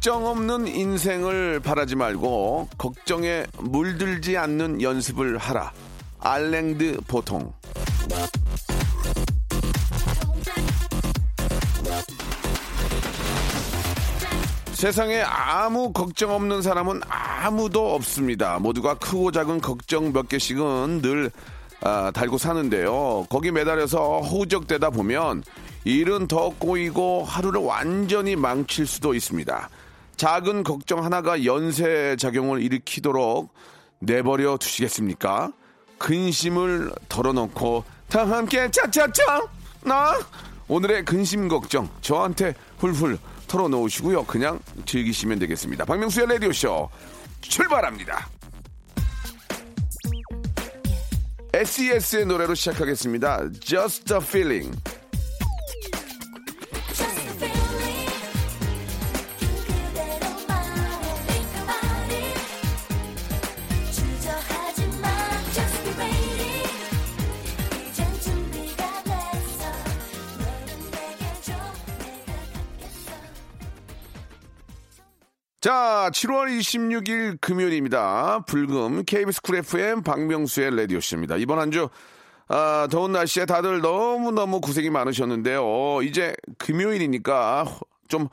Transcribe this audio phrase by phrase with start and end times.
[0.00, 5.74] 걱정 없는 인생을 바라지 말고 걱정에 물들지 않는 연습을 하라.
[6.20, 7.52] 알랭드 보통.
[14.72, 18.58] 세상에 아무 걱정 없는 사람은 아무도 없습니다.
[18.58, 21.30] 모두가 크고 작은 걱정 몇 개씩은 늘
[21.82, 23.26] 아, 달고 사는데요.
[23.28, 25.42] 거기 매달려서 허우적대다 보면
[25.84, 29.68] 일은 더 꼬이고 하루를 완전히 망칠 수도 있습니다.
[30.20, 33.54] 작은 걱정 하나가 연쇄 작용을 일으키도록
[34.00, 35.50] 내버려 두시겠습니까?
[35.96, 39.48] 근심을 덜어놓고 다 함께 짜짜짜
[39.82, 40.20] 나
[40.68, 43.16] 오늘의 근심 걱정 저한테 훌훌
[43.48, 44.24] 털어놓으시고요.
[44.26, 45.86] 그냥 즐기시면 되겠습니다.
[45.86, 46.90] 박명수의 라디오 쇼
[47.40, 48.28] 출발합니다.
[51.54, 53.52] SES의 노래로 시작하겠습니다.
[53.58, 54.99] Just a Feeling.
[75.60, 78.44] 자, 7월 26일 금요일입니다.
[78.46, 81.36] 불금 KBS 쿨 FM 박명수의 라디오쇼입니다.
[81.36, 81.90] 이번 한 주,
[82.48, 86.00] 아, 더운 날씨에 다들 너무너무 고생이 많으셨는데요.
[86.02, 87.66] 이제 금요일이니까
[88.08, 88.28] 좀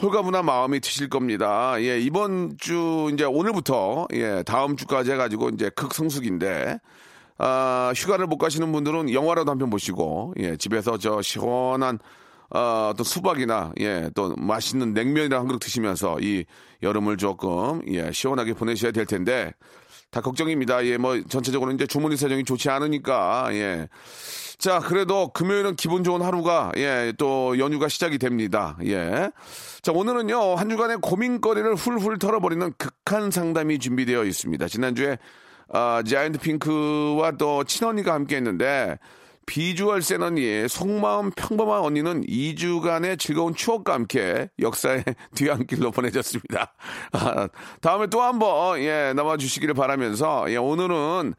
[0.00, 1.74] 홀가분한 마음이 드실 겁니다.
[1.80, 6.78] 예, 이번 주, 이제 오늘부터, 예, 다음 주까지 해가지고 이제 극성수기인데,
[7.38, 11.98] 아, 휴가를 못 가시는 분들은 영화라도 한 편 보시고, 예, 집에서 저 시원한
[12.50, 16.44] 어, 또 수박이나 예, 또 맛있는 냉면이랑 한 그릇 드시면서 이
[16.82, 19.52] 여름을 조금 예, 시원하게 보내셔야 될 텐데
[20.10, 20.84] 다 걱정입니다.
[20.86, 23.88] 예, 뭐 전체적으로 이제 주머니 사정이 좋지 않으니까 예.
[24.58, 28.76] 자, 그래도 금요일은 기분 좋은 하루가 예, 또 연휴가 시작이 됩니다.
[28.84, 29.30] 예.
[29.82, 30.56] 자, 오늘은요.
[30.56, 34.66] 한 주간의 고민거리를 훌훌 털어버리는 극한 상담이 준비되어 있습니다.
[34.68, 35.18] 지난주에
[35.70, 38.98] 아, 자이언트 핑크와 또 친언니가 함께 했는데
[39.48, 45.02] 비주얼 센 언니, 속마음 평범한 언니는 2주간의 즐거운 추억과 함께 역사의
[45.34, 46.74] 뒤안길로 보내졌습니다.
[47.12, 47.48] 아,
[47.80, 51.32] 다음에 또 한번, 예, 나와 주시기를 바라면서, 예, 오늘은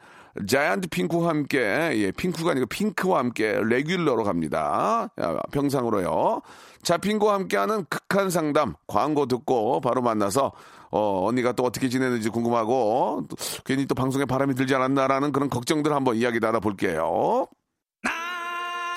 [0.48, 5.10] 자이언트 핑크와 함께, 예, 핑크가 아니고 핑크와 함께 regular로 갑니다.
[5.52, 6.42] 평상으로요.
[6.82, 10.52] 자, 핑크와 함께하는 극한 상담, 광고 듣고 바로 만나서
[10.92, 15.94] 어, 언니가 또 어떻게 지내는지 궁금하고, 또, 괜히 또 방송에 바람이 들지 않았나라는 그런 걱정들
[15.94, 17.48] 한번 이야기 나눠볼게요.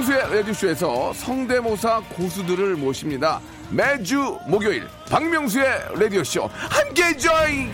[0.00, 3.40] 박명수의 라디오쇼에서 성대모사 고수들을 모십니다.
[3.70, 7.70] 매주 목요일 박명수의 라디오쇼 함께 join!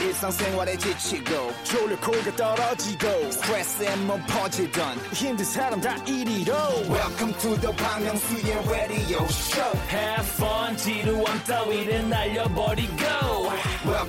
[0.00, 6.54] 일상생활에 지치고, 졸려 코가 떨어지고, 스트레스에 몸 퍼지던, 힘든 사람 다 이리로.
[6.88, 13.04] welcome to the Bang Myung-soo's radio show Have fun 지루함 따위를 날려버리고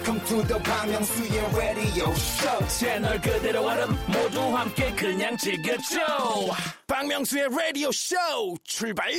[0.01, 2.67] welcome to the Myung-soo's radio show.
[2.67, 5.99] 채널 그대로 얼음 모두 함께 그냥 즐겨줘.
[6.87, 8.15] 박명수의 라디오 쇼
[8.63, 9.11] 출발!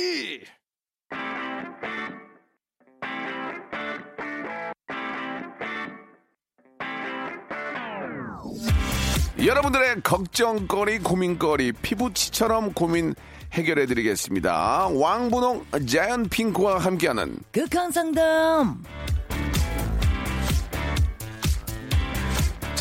[9.45, 13.13] 여러분들의 걱정거리, 고민거리, 피부치처럼 고민
[13.53, 14.87] 해결해드리겠습니다.
[14.87, 18.83] 왕분홍 자연 핑크와 함께하는 극한 상담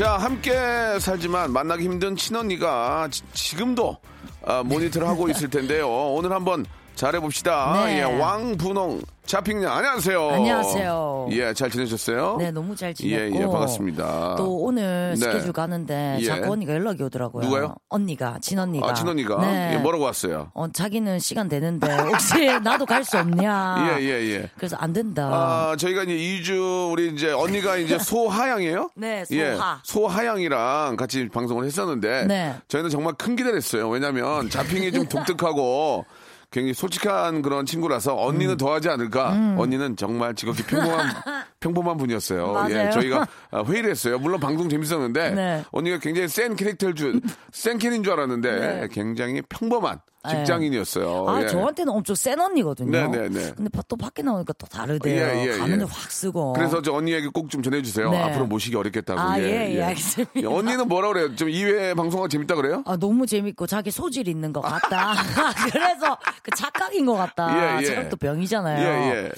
[0.03, 0.53] 자, 함께
[0.99, 3.99] 살지만 만나기 힘든 친언니가 지, 금도
[4.45, 5.89] 아, 모니터를 하고 있을 텐데요.
[5.89, 7.85] 오늘 한번 잘해봅시다.
[7.87, 7.99] 네.
[7.99, 10.31] 예, 왕분홍 자핑냥 안녕하세요.
[10.31, 11.29] 안녕하세요.
[11.31, 12.37] 예, 잘 지내셨어요?
[12.39, 13.37] 네, 너무 잘 지냈고.
[13.37, 14.35] 예, 예, 반갑습니다.
[14.37, 15.21] 또 오늘 네.
[15.21, 16.25] 스케줄 가는데 예.
[16.25, 17.45] 자꾸 언니가 연락이 오더라고요.
[17.45, 17.75] 누가요?
[17.89, 18.91] 언니가, 친언니가.
[18.91, 19.75] 아, 친언니가 네.
[19.75, 20.51] 예, 뭐라고 왔어요?
[20.55, 23.97] 어, 자기는 시간 되는데 혹시 나도 갈 수 없냐?
[23.99, 24.51] 예, 예, 예.
[24.57, 25.29] 그래서 안 된다.
[25.33, 28.91] 아, 저희가 이제 2주 우리 이제 언니가 이제 소하양이에요?
[28.97, 29.81] 네, 예, 소하.
[29.85, 32.55] 소하양이랑 같이 방송을 했었는데 네.
[32.69, 33.89] 저희는 정말 큰 기대를 했어요.
[33.89, 36.05] 왜냐면 자핑이 좀 독특하고
[36.53, 38.29] 굉장히 솔직한 그런 친구라서 음.
[38.29, 39.57] 언니는 더하지 않을까?
[39.57, 41.07] 언니는 정말 지극히 평범한
[41.61, 42.53] 평범한 분이었어요.
[42.53, 42.75] 맞아요.
[42.75, 44.19] 예, 저희가 아, 회의를 했어요.
[44.19, 45.65] 물론 방송 재밌었는데 네.
[45.71, 47.21] 언니가 굉장히 센 캐릭터일 줄,
[47.53, 51.29] 센 캐릭인 줄 알았는데 굉장히 평범한 직장인이었어요.
[51.29, 51.47] 아, 예.
[51.49, 52.91] 저한테는 엄청 센 언니거든요.
[52.91, 53.53] 네, 네, 네.
[53.57, 55.21] 근데 바- 또 밖에 나오니까 또 다르대요.
[55.39, 55.91] 예, 예, 가면을 예.
[55.93, 56.53] 확 쓰고.
[56.55, 58.11] 그래서 저 언니에게 꼭 좀 전해주세요.
[58.11, 58.23] 네.
[58.23, 59.21] 앞으로 모시기 어렵겠다고.
[59.21, 60.33] 아, 예, 예, 알겠습니다.
[60.37, 61.35] 예, 언니는 뭐라 그래요?
[61.37, 62.83] 좀 이외에 방송가 재밌다 그래요?
[62.87, 65.13] 아, 너무 재밌고 자기 소질 있는 것 같다.
[65.73, 67.77] 그래서 그 착각인 것 같다.
[67.77, 67.85] 예, 예.
[67.85, 68.79] 제가 또 병이잖아요.
[68.81, 69.31] 예, 예.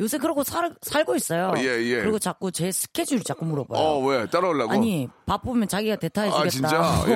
[0.00, 1.52] 요새 그러고 살, 살고 있어요.
[1.56, 2.00] 어, 예, 예.
[2.02, 3.80] 그리고 자꾸 제 스케줄 자꾸 물어봐요.
[3.82, 4.26] 어, 왜?
[4.26, 4.70] 따라오려고?
[4.72, 6.46] 아니 바쁘면 자기가 대타해주겠다.
[6.46, 7.04] 아, 진짜?
[7.08, 7.12] 예,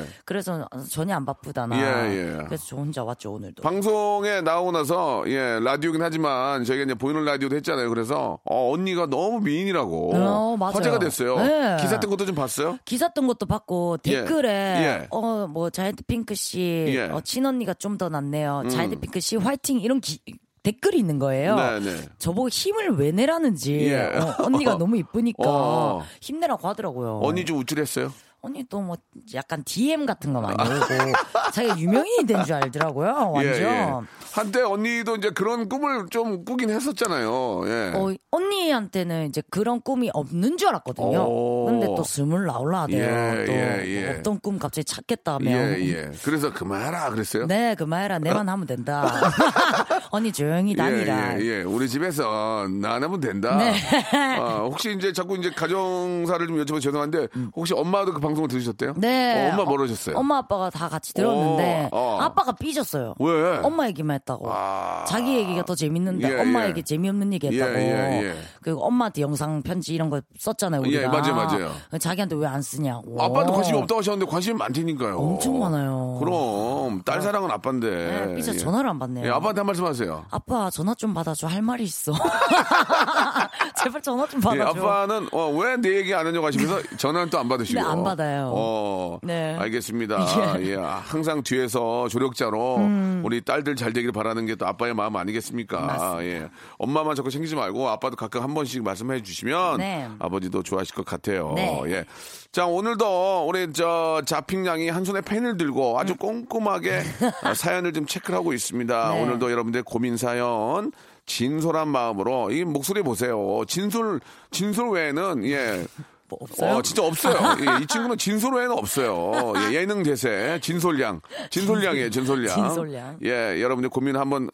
[0.00, 0.04] 예.
[0.24, 1.76] 그래서 전혀 안 바쁘다 나.
[1.78, 2.38] 예, 예.
[2.46, 3.62] 그래서 저 혼자 왔죠 오늘도.
[3.62, 7.88] 방송에 나오고 나서, 예, 라디오긴 하지만, 저희가 이제 보이는 라디오도 했잖아요.
[7.90, 10.14] 그래서, 어, 언니가 너무 미인이라고.
[10.16, 10.72] 어, 맞아요.
[10.74, 11.36] 화제가 됐어요.
[11.36, 11.76] 네.
[11.80, 12.78] 기사 뜬 것도 좀 봤어요?
[12.84, 14.20] 기사 뜬 것도 봤고 예.
[14.24, 15.06] 댓글에 예.
[15.10, 17.06] 어 뭐 자이언트 핑크 씨 예.
[17.06, 17.14] 음.
[17.14, 18.64] 어, 친언니가 좀 더 낫네요.
[18.70, 20.18] 자이언트 핑크 씨 화이팅 이런 기-
[20.64, 21.56] 댓글이 있는 거예요.
[21.56, 21.96] 네, 네.
[22.18, 24.00] 저보고 힘을 왜 내라는지 예.
[24.00, 26.02] 어, 언니가 너무 이쁘니까 어.
[26.20, 27.20] 힘내라고 하더라고요.
[27.22, 28.12] 언니 좀 우쭐했어요?
[28.44, 28.96] 언니 또 뭐
[29.34, 31.12] 약간 DM 같은 거 많이 오고
[31.52, 33.30] 자기가 유명인이 된 줄 알더라고요.
[33.32, 33.54] 완전.
[33.54, 33.90] 예, 예.
[34.34, 37.62] 한때 언니도 이제 그런 꿈을 좀 꾸긴 했었잖아요.
[37.66, 37.92] 예.
[37.94, 41.20] 어, 언니한테는 이제 그런 꿈이 없는 줄 알았거든요.
[41.26, 41.64] 오.
[41.66, 43.04] 근데 또 스물 나올라 돼요.
[43.04, 44.16] 예, 또 예, 예.
[44.18, 45.50] 어떤 꿈 갑자기 찾겠다며.
[45.50, 46.10] 예, 예.
[46.24, 47.46] 그래서 그만하라 그랬어요?
[47.46, 48.18] 네, 그만해라.
[48.18, 49.04] 내만 하면 된다.
[50.10, 51.40] 언니 조용히 다니라.
[51.40, 51.62] 예.
[51.62, 53.56] 우리 집에서 나 하면 된다.
[53.56, 54.38] 네.
[54.38, 58.94] 어, 혹시 이제 자꾸 이제 가정사를 좀 여쭤봐서 죄송한데 혹시 엄마도 그 방 송을 들으셨대요?
[58.96, 59.48] 네.
[59.48, 60.16] 어, 엄마 어, 뭐라 하셨어요?
[60.16, 62.20] 엄마 아빠가 다 같이 들었는데 어, 어.
[62.20, 63.14] 아빠가 삐졌어요.
[63.18, 63.58] 왜?
[63.58, 64.50] 엄마 얘기만 했다고.
[64.50, 65.04] 아.
[65.06, 66.68] 자기 얘기가 더 재밌는데 예, 엄마 예.
[66.68, 67.72] 얘기 재미없는 얘기 했다고.
[67.74, 67.78] 예,
[68.22, 68.34] 예, 예.
[68.62, 71.02] 그리고 엄마한테 영상 편지 이런 거 썼잖아요, 우리가.
[71.02, 71.70] 예, 맞아요, 맞아요.
[72.00, 73.20] 자기한테 왜 안 쓰냐고.
[73.20, 75.16] 아빠한테 관심이 없다고 하셨는데 관심이 많다니까요.
[75.18, 76.18] 엄청 많아요.
[76.20, 77.90] 그럼 딸 사랑은 아빠인데.
[78.28, 78.56] 네, 삐져 예.
[78.58, 79.26] 전화를 안 받네요.
[79.26, 80.24] 예, 아빠한테 한 말씀 하세요.
[80.30, 82.12] 아빠 전화 좀 받아줘 할 말이 있어.
[83.82, 84.80] 제발 전화 좀 예, 받아줘.
[84.86, 87.80] 아빠는 어, 왜내 얘기 안 하냐고 하시면서 전화는 또 안 받으시고.
[87.80, 88.23] 네, 안 받아요.
[88.46, 89.56] 어, 네.
[89.58, 90.56] 알겠습니다.
[90.64, 90.74] 예.
[90.76, 93.22] 항상 뒤에서 조력자로 음.
[93.24, 95.80] 우리 딸들 잘 되기를 바라는 게 또 아빠의 마음 아니겠습니까?
[95.80, 96.24] 맞습니다.
[96.26, 96.48] 예.
[96.78, 100.08] 엄마만 자꾸 챙기지 말고 아빠도 가끔 한 번씩 말씀해 주시면 네.
[100.20, 101.52] 아버지도 좋아하실 것 같아요.
[101.56, 101.80] 네.
[101.86, 102.04] 예.
[102.52, 107.02] 자, 오늘도 우리 저 자핑 양이 한 손에 펜을 들고 아주 꼼꼼하게
[107.44, 109.12] 어, 사연을 좀 체크를 하고 있습니다.
[109.14, 109.22] 네.
[109.22, 110.92] 오늘도 여러분들 고민 사연
[111.26, 113.62] 진솔한 마음으로 이 목소리 보세요.
[113.66, 114.20] 진솔
[114.52, 115.84] 진솔 외에는 예.
[116.28, 116.76] 뭐 없어요?
[116.76, 117.34] 어, 진짜 없어요.
[117.60, 119.52] 예, 이 친구는 진솔 외에는 없어요.
[119.70, 122.54] 예, 예능 대세 진솔양, 진솔양이에요, 진솔양.
[122.54, 123.18] 진솔양.
[123.24, 124.48] 예, 여러분들 고민 한번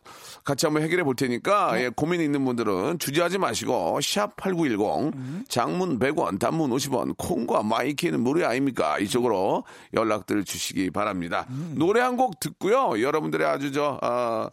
[0.45, 1.85] 같이 한번 해결해 볼 테니까 네.
[1.85, 5.45] 예, 고민 있는 분들은 주저하지 마시고 샵 #8910 음.
[5.49, 8.99] 장문 100원, 단문 50원, 콩과 마이키는 무료 아닙니까?
[8.99, 11.47] 이쪽으로 연락들 주시기 바랍니다.
[11.51, 11.75] 음.
[11.77, 13.01] 노래 한 곡 듣고요.
[13.01, 14.51] 여러분들의 아주 저 아,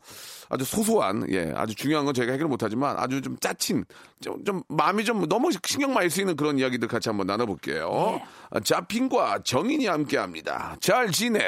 [0.49, 3.83] 아주 소소한 예 아주 중요한 건 저희가 해결 못하지만 아주 좀 짜친
[4.21, 7.89] 좀, 좀 마음이 좀 너무 신경 많이 쓰이는 그런 이야기들 같이 한번 나눠볼게요.
[7.89, 8.23] 네.
[8.51, 10.77] 아, 자핑과 정인이 함께합니다.
[10.79, 11.41] 잘 지내.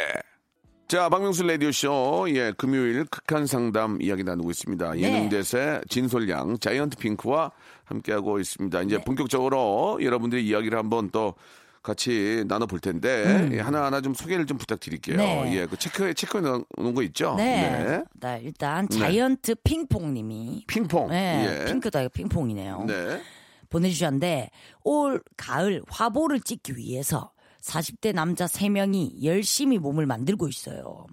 [0.90, 4.94] 자, 박명수 라디오쇼, 예, 금요일 극한 상담 이야기 나누고 있습니다.
[4.94, 5.02] 네.
[5.02, 7.52] 예능대세 진솔양, 자이언트 핑크와
[7.86, 8.80] 함께하고 있습니다.
[8.80, 8.86] 네.
[8.88, 11.36] 이제 본격적으로 여러분들의 이야기를 한번 또
[11.84, 15.18] 같이 나눠볼 텐데, 예, 하나하나 좀 소개를 좀 부탁드릴게요.
[15.18, 15.20] 음.
[15.20, 15.58] 네.
[15.58, 17.36] 예, 그 체크해, 체크해 놓은 거 있죠?
[17.38, 18.02] 네.
[18.20, 21.10] 네, 일단 자이언트 핑퐁 님이 핑퐁.
[21.10, 21.66] 네, 예.
[21.66, 22.86] 핑크도 아니고 핑퐁이네요.
[22.88, 23.22] 네.
[23.70, 24.50] 보내주셨는데
[24.84, 31.06] 올 가을 화보를 찍기 위해서 40대 남자 3명이 열심히 몸을 만들고 있어요.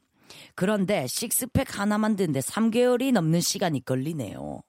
[0.55, 4.61] 그런데 식스팩 하나 만드는데 3개월이 넘는 시간이 걸리네요.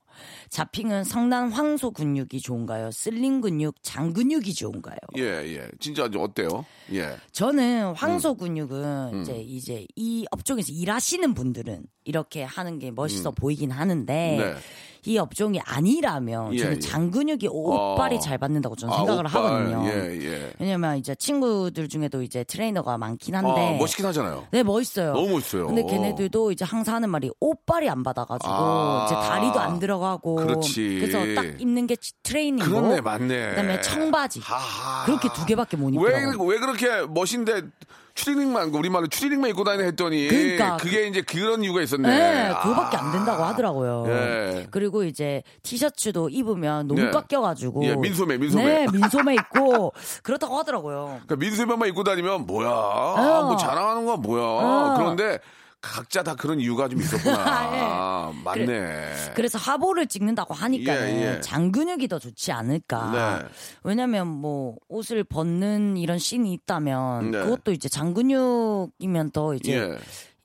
[0.50, 2.92] 자핑은 성난 황소 근육이 좋은가요?
[2.92, 4.98] 슬림 근육, 장 근육이 좋은가요?
[5.18, 5.68] 예, 예.
[5.80, 6.66] 진짜 어때요?
[6.94, 7.18] 예.
[7.32, 8.38] 저는 황소 음.
[8.38, 14.40] 근육은 이제 이제 이 업종에서 일하시는 분들은 이렇게 하는 게 멋있어 보이긴 하는데 음.
[14.40, 14.56] 네.
[15.06, 16.80] 이 업종이 아니라면 예, 저는 예.
[16.80, 18.20] 장 근육이 옷빨이 어.
[18.20, 19.44] 잘 받는다고 저는 아, 생각을 옷발.
[19.44, 19.86] 하거든요.
[19.88, 20.54] 예, 예.
[20.60, 24.48] 왜냐면 이제 친구들 중에도 이제 트레이너가 많긴 한데 아, 멋있긴 하잖아요.
[24.52, 25.14] 네 멋있어요.
[25.14, 25.68] 너무 멋있어요.
[25.68, 29.06] 근데 걔네들도 이제 항상 하는 말이 옷빨이 안 받아가지고 아.
[29.06, 31.00] 이제 다리도 안 들어가고 그렇지.
[31.02, 33.50] 래서 딱 입는 게 트레이닝복 그렇네, 맞네.
[33.50, 35.06] 그다음에 청바지 하하.
[35.06, 36.46] 그렇게 두 개밖에 못 왜, 입더라고.
[36.46, 37.62] 왜 그렇게 멋인데
[38.18, 42.08] 추리닝만 우리말로 추리닝만 입고 다니는 했더니 그러니까 그게 이제 그런 이유가 있었네.
[42.10, 42.62] 네, 아.
[42.62, 44.06] 그거밖에 안 된다고 하더라고요.
[44.08, 44.68] 예.
[44.72, 47.10] 그리고 이제 티셔츠도 입으면 너무 예.
[47.12, 47.86] 깎여가지고.
[47.86, 48.66] 예, 민소매, 민소매.
[48.66, 51.20] 네, 민소매 입고 그렇다고 하더라고요.
[51.26, 52.70] 그러니까 민소매만 입고 다니면 뭐야?
[52.70, 54.44] 아, 뭐 자랑하는 건 뭐야?
[54.44, 54.96] 어.
[54.98, 55.40] 그런데
[55.88, 58.32] 각자 다 그런 이유가 좀 있었구나.
[58.44, 59.34] 맞네.
[59.36, 61.42] 그래서 화보를 찍는다고 하니까 예, 예.
[61.42, 63.40] 장근육이 더 좋지 않을까.
[63.42, 63.48] 네.
[63.84, 67.40] 왜냐면 뭐 옷을 벗는 이런 씬이 있다면 네.
[67.40, 69.98] 그것도 이제 장근육이면 더 이제 예.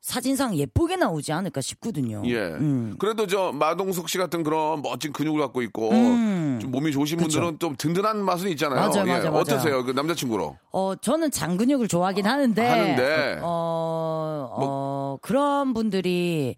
[0.03, 2.23] 사진상 예쁘게 나오지 않을까 싶거든요.
[2.27, 2.39] 예.
[2.39, 2.97] 음.
[2.99, 6.59] 그래도 저 마동석 씨 같은 그런 멋진 근육을 갖고 있고 음.
[6.61, 7.29] 좀 몸이 좋으신 그쵸.
[7.29, 8.81] 분들은 좀 든든한 맛은 있잖아요.
[8.81, 9.13] 맞아요, 예.
[9.13, 9.37] 맞아요, 맞아요.
[9.41, 9.85] 어떠세요?
[9.85, 10.57] 그 남자친구로?
[10.73, 13.39] 어, 저는 장근육을 좋아하긴 하는데, 하는데.
[13.43, 16.57] 어, 뭐 어, 그런 분들이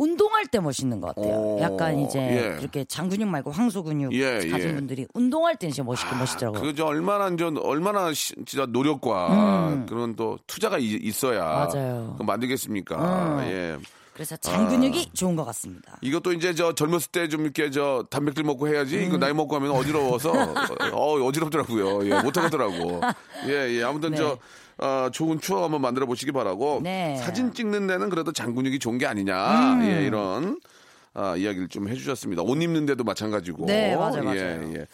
[0.00, 1.34] 운동할 때 멋있는 것 같아요.
[1.34, 2.56] 오, 약간 이제 예.
[2.58, 4.74] 그렇게 장근육 말고 황소근육 예, 가진 예.
[4.74, 6.62] 분들이 운동할 때는 진짜 멋있게 멋있더라고요.
[6.62, 9.86] 그저 얼마나 저 얼마나 시- 진짜 노력과 음.
[9.86, 11.68] 그런 또 투자가 이- 있어야
[12.18, 12.96] 만들겠습니까?
[12.96, 13.44] 음.
[13.50, 13.76] 예.
[14.14, 15.14] 그래서 장근육이 아.
[15.14, 15.96] 좋은 것 같습니다.
[16.02, 19.02] 이것도 이제 저 젊었을 때 좀 이렇게 저 단백질 먹고 해야지 음.
[19.04, 20.32] 이거 나이 먹고 하면 어지러워서
[20.92, 22.06] 어 어지럽더라고요.
[22.06, 23.00] 예, 못 하겠더라고.
[23.46, 23.82] 예, 예.
[23.82, 24.16] 아무튼 네.
[24.16, 24.36] 저
[24.82, 26.80] 어, 좋은 추억 한번 만들어 보시기 바라고.
[26.82, 27.16] 네.
[27.16, 29.74] 사진 찍는 데는 그래도 장근육이 좋은 게 아니냐.
[29.74, 29.82] 음.
[29.84, 30.58] 예, 이런
[31.12, 32.42] 아, 이야기를 좀 해주셨습니다.
[32.42, 33.66] 옷 입는 데도 마찬가지고.
[33.66, 34.38] 네, 맞아요, 맞아요.
[34.38, 34.86] 예, 예.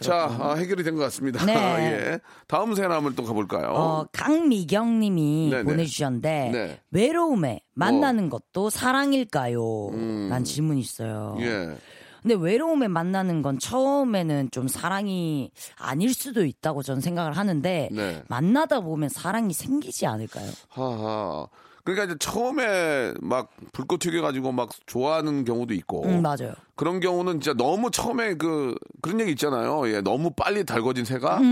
[0.00, 1.44] 자, 아, 해결이 된 것 같습니다.
[1.46, 1.54] 네.
[2.14, 2.18] 예.
[2.48, 3.68] 다음 한번 또 가볼까요?
[3.68, 5.62] 어, 강미경 님이 네네.
[5.62, 6.80] 보내주셨는데, 네.
[6.90, 9.90] 외로움에 만나는 것도 사랑일까요?
[10.28, 11.36] 라는 질문이 있어요.
[11.38, 11.42] 음.
[11.44, 11.76] 예.
[12.24, 18.22] 근데 외로움에 만나는 건 처음에는 좀 사랑이 아닐 수도 있다고 저는 생각을 하는데 네.
[18.28, 20.50] 만나다 보면 사랑이 생기지 않을까요?
[20.70, 21.46] 하하.
[21.84, 26.06] 그러니까 이제 처음에 막 불꽃 튀겨가지고 막 좋아하는 경우도 있고.
[26.06, 26.54] 음, 맞아요.
[26.76, 29.86] 그런 경우는 진짜 너무 처음에 그 그런 얘기 있잖아요.
[29.90, 31.42] 예, 너무 빨리 달궈진 새가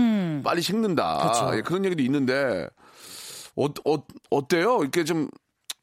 [0.43, 1.49] 빨리 식는다.
[1.51, 1.57] 음.
[1.57, 2.67] 예, 그런 얘기도 있는데
[3.55, 4.79] 어, 어, 어때요?
[4.81, 5.29] 이렇게 좀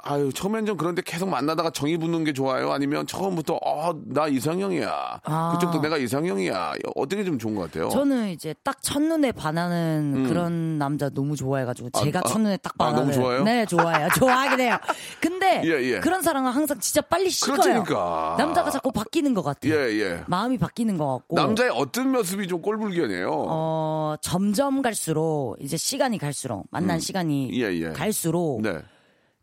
[0.03, 2.73] 아유 처음엔 좀 그런데 계속 만나다가 정이 붙는 게 좋아요?
[2.73, 5.21] 아니면 처음부터 어나 이상형이야.
[5.25, 5.53] 아.
[5.55, 6.73] 그쪽도 내가 이상형이야.
[6.97, 7.89] 어떻게 좀 좋은 것 같아요?
[7.91, 12.85] 저는 이제 딱 첫눈에 반하는 그런 남자 너무 좋아해가지고 아, 제가 아, 첫눈에 딱 아,
[12.85, 13.45] 반하는 너무 좋아해요?
[13.45, 14.77] 네 좋아해요 좋아하긴 해요
[15.21, 16.01] 근데 예, 예.
[16.01, 18.37] 그런 사람은 항상 진짜 빨리 식어요 그렇다니까.
[18.39, 20.23] 남자가 자꾸 바뀌는 것 같아요 예, 예.
[20.27, 23.29] 마음이 바뀌는 것 같고 남자의 어떤 모습이 좀 꼴불견이에요?
[23.31, 27.89] 어, 점점 갈수록 이제 시간이 갈수록 만난 시간이 예, 예.
[27.93, 28.79] 갈수록 네.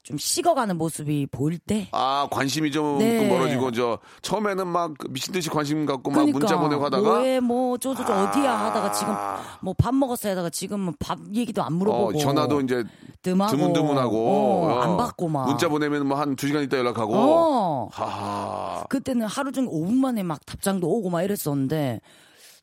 [0.08, 3.28] 좀 식어가는 모습이 보일 때 아 관심이 좀 네.
[3.28, 7.78] 멀어지고 저 처음에는 막그 미친 듯이 관심 갖고 막 그러니까 문자 보내고 하다가 뭐해 뭐
[7.78, 9.42] 저저저 어디야 하다가 지금 아.
[9.62, 12.86] 뭐밥 먹었어 하다가 지금은 밥 얘기도 안 어, 물어보고 전화도 이제
[13.22, 14.98] 뜸하고 드문드문하고 어, 안 어.
[14.98, 17.90] 받고 막 문자 보내면 뭐 한 두 시간 있다 연락하고 어.
[17.92, 22.00] 하하 그때는 하루 종일 5분 만에 막 답장도 오고 막 이랬었는데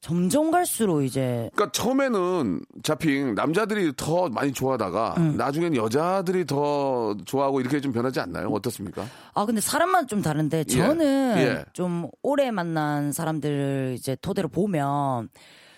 [0.04, 5.36] 점점 갈수록 이제 그러니까 처음에는 자핑 남자들이 더 많이 좋아하다가 음.
[5.38, 8.48] 나중엔 여자들이 더 좋아하고 이렇게 좀 변하지 않나요?
[8.48, 9.06] 어떻습니까?
[9.32, 11.64] 아 근데 사람마다 좀 다른데 저는 예.
[11.72, 15.30] 좀 오래 만난 사람들을 이제 토대로 보면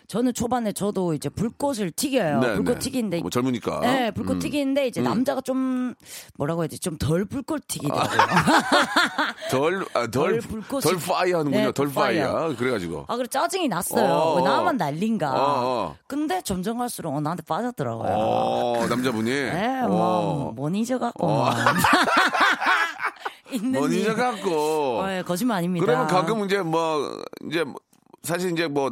[0.08, 2.40] 저는 초반에 저도 이제 불꽃을 튀겨요.
[2.40, 2.78] 네, 불꽃 네.
[2.78, 3.80] 튀기는데 뭐 젊으니까.
[3.80, 4.38] 네, 불꽃 음.
[4.38, 5.94] 튀기는데 이제 남자가 좀
[6.36, 6.80] 뭐라고 해야 되지?
[6.80, 8.18] 좀 덜 불꽃 튀기더라고요.
[9.50, 11.64] 덜, 아, 덜, 덜 불꽃이- 덜 fire 하는군요.
[11.66, 12.54] 네, 덜덜 fire.
[12.56, 13.04] 그래가지고.
[13.08, 14.04] 아, 그래 짜증이 났어요.
[14.12, 14.44] 어, 왜 어.
[14.44, 15.30] 나만 난린가.
[15.30, 15.96] 어, 어.
[16.06, 18.08] 근데 점점 갈수록 어, 나한테 빠졌더라고요.
[18.12, 19.30] 어, 남자분이.
[19.30, 19.88] 네, 어.
[19.88, 21.26] 뭐, 못 잊어갖고.
[21.26, 21.50] 뭐.
[23.52, 24.00] 있는 뭐 일.
[24.00, 25.00] 잊어갖고.
[25.00, 25.84] 어, 예, 거짓말 아닙니다.
[25.86, 27.76] 그러면 가끔 이제 뭐 이제 뭐
[28.26, 28.90] 사실 이제 뭐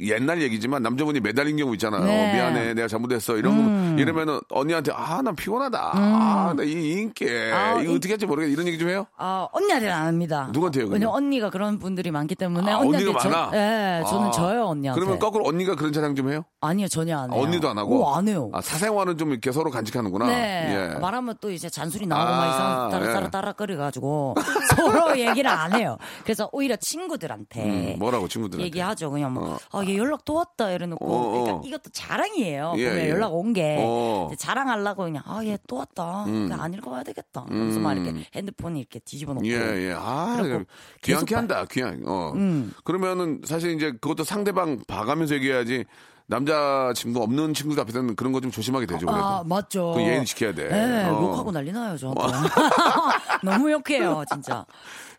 [0.00, 2.04] 옛날 얘기지만 남자분이 매달린 경우 있잖아요.
[2.04, 2.30] 네.
[2.30, 2.36] 음.
[2.36, 3.36] 미안해, 내가 잘못했어.
[3.36, 5.90] 이런 거 이러면은 언니한테 아 난 피곤하다.
[5.96, 8.50] 아나 이 인기 아, 이거 인- 어떻게 할지 모르겠.
[8.50, 9.06] 이런 얘기 좀 해요.
[9.16, 10.48] 아, 언니한테는 안 합니다.
[10.52, 10.86] 누구한테요?
[10.86, 13.50] 왜냐면 언니가 그런 분들이 많기 때문에 아, 언니가 저, 많아?
[13.54, 14.30] 예, 저는 아.
[14.32, 15.00] 져요 언니한테.
[15.00, 16.44] 그러면 거꾸로 언니가 그런 자랑 좀 해요.
[16.60, 17.42] 아니요 전혀 안 아, 해요.
[17.44, 18.00] 언니도 안 하고.
[18.00, 18.50] 오, 안 해요.
[18.52, 20.26] 아, 사생활은 좀 이렇게 서로 간직하는구나.
[20.26, 20.92] 네.
[20.94, 20.98] 예.
[20.98, 23.12] 말하면 또 이제 잔소리 나오고 아, 막 이상 따라 예.
[23.14, 24.34] 따라 따라 끓여가지고
[24.76, 25.96] 서로 얘기를 안 해요.
[26.24, 28.66] 그래서 오히려 친구들한테 음, 뭐라고 친구들한테.
[28.72, 29.10] 얘기하죠.
[29.10, 29.58] 그냥 뭐, 어.
[29.78, 31.04] 아, 얘 연락 또 왔다 이래놓고.
[31.04, 31.42] 어, 어.
[31.44, 32.74] 그러니까 이것도 자랑이에요.
[32.78, 33.10] 예, 예.
[33.10, 33.76] 연락 온 게.
[33.80, 34.30] 어.
[34.38, 36.24] 자랑하려고 그냥, 아, 얘 또 왔다.
[36.24, 37.44] 그냥 안 읽어봐야 되겠다.
[37.48, 39.46] 그래서 막 이렇게 핸드폰 이렇게 뒤집어 놓고.
[39.46, 39.50] 음.
[39.50, 39.94] 예, 예.
[39.96, 40.36] 아,
[41.02, 42.02] 귀찮게 한다, 귀찮.
[42.06, 42.32] 어.
[42.34, 42.72] 음.
[42.84, 45.84] 그러면은 사실 이제 그것도 상대방 봐가면서 얘기해야지
[46.26, 49.06] 남자 친구 없는 친구들 앞에서는 그런 거 좀 조심하게 되죠.
[49.06, 49.22] 그래도.
[49.24, 49.92] 아, 맞죠.
[49.94, 50.68] 그 예의 지켜야 돼.
[50.68, 51.22] 네, 어.
[51.22, 52.22] 욕하고 난리 나요, 저한테.
[53.44, 54.64] 너무 욕해요, 진짜.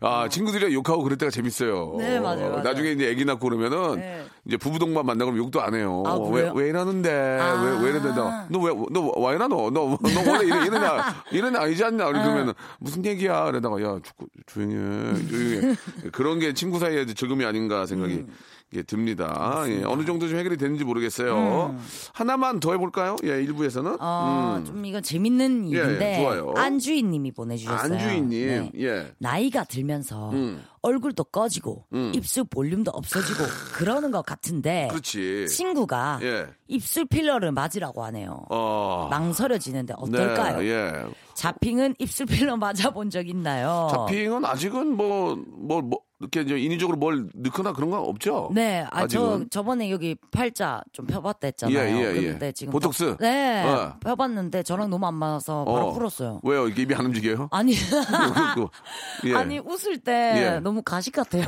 [0.00, 1.94] 아, 친구들이 욕하고 그럴 때가 재밌어요.
[1.98, 2.62] 네, 맞아요, 어, 맞아요.
[2.62, 4.24] 나중에 이제 애기 낳고 그러면은 네.
[4.46, 6.02] 이제 부부 동반 만나고 그러면 욕도 안 해요.
[6.06, 6.50] 아, 왜?
[6.54, 7.10] 왜 이러는데?
[7.40, 7.62] 아.
[7.62, 8.14] 왜, 왜 이러는데?
[8.14, 9.70] 너, 너 왜, 너와 이러 너?
[9.70, 10.88] 너, 너 원래 이래, 이런 애,
[11.32, 12.06] 이런 애 아니지 않냐?
[12.06, 13.44] 그러면 은 무슨 얘기야?
[13.46, 14.12] 그러다가 야, 조,
[14.46, 15.28] 조용히 해.
[15.28, 15.76] 조용히 해.
[16.12, 18.28] 그런 게 친구 사이에 즐거움이 아닌가 생각이 음.
[18.74, 19.64] 예, 듭니다.
[19.68, 21.78] 예, 어느 정도 좀 해결이 되는지 모르겠어요.
[22.12, 23.16] 하나만 더 해볼까요?
[23.24, 23.92] 예, 일부에서는.
[23.92, 23.96] 음.
[24.00, 24.64] 어, 음.
[24.64, 26.52] 좀 이건 재밌는 예, 일인데 좋아요.
[26.56, 27.94] 안주인님이 보내주셨어요.
[27.94, 28.70] 안주인님, 네.
[28.80, 29.12] 예.
[29.18, 30.62] 나이가 들면서 음.
[30.84, 35.48] 얼굴도 꺼지고 입술 볼륨도 없어지고 그러는 것 같은데 그렇지.
[35.48, 36.46] 친구가 예.
[36.68, 38.44] 입술 필러를 맞으라고 하네요.
[38.50, 39.08] 어.
[39.10, 40.58] 망설여지는데 어떨까요?
[40.58, 40.92] 네, 예.
[41.32, 43.88] 자핑은 입술 필러 맞아본 적 있나요?
[43.92, 48.48] 자핑은 아직은 뭐, 뭐, 뭐, 이렇게 이제 인위적으로 뭘 넣거나 그런 건 없죠?
[48.54, 49.40] 네, 아, 저?
[49.50, 51.76] 저번에 여기 팔자 좀 펴봤다 했잖아요.
[51.76, 52.30] 예, 예, 예.
[52.30, 53.04] 근데 지금 보톡스?
[53.04, 53.96] 또- 네, 어.
[54.00, 55.92] 펴봤는데 저랑 너무 안 맞아서 바로 어.
[55.92, 56.40] 풀었어요.
[56.44, 56.68] 왜요?
[56.68, 57.48] 이게 입이 안 움직여요?
[57.50, 57.74] 아니,
[58.54, 58.68] 그,
[59.28, 59.34] 예.
[59.34, 60.60] 아니 웃을 때 예.
[60.60, 61.44] 너무 가식 같아요.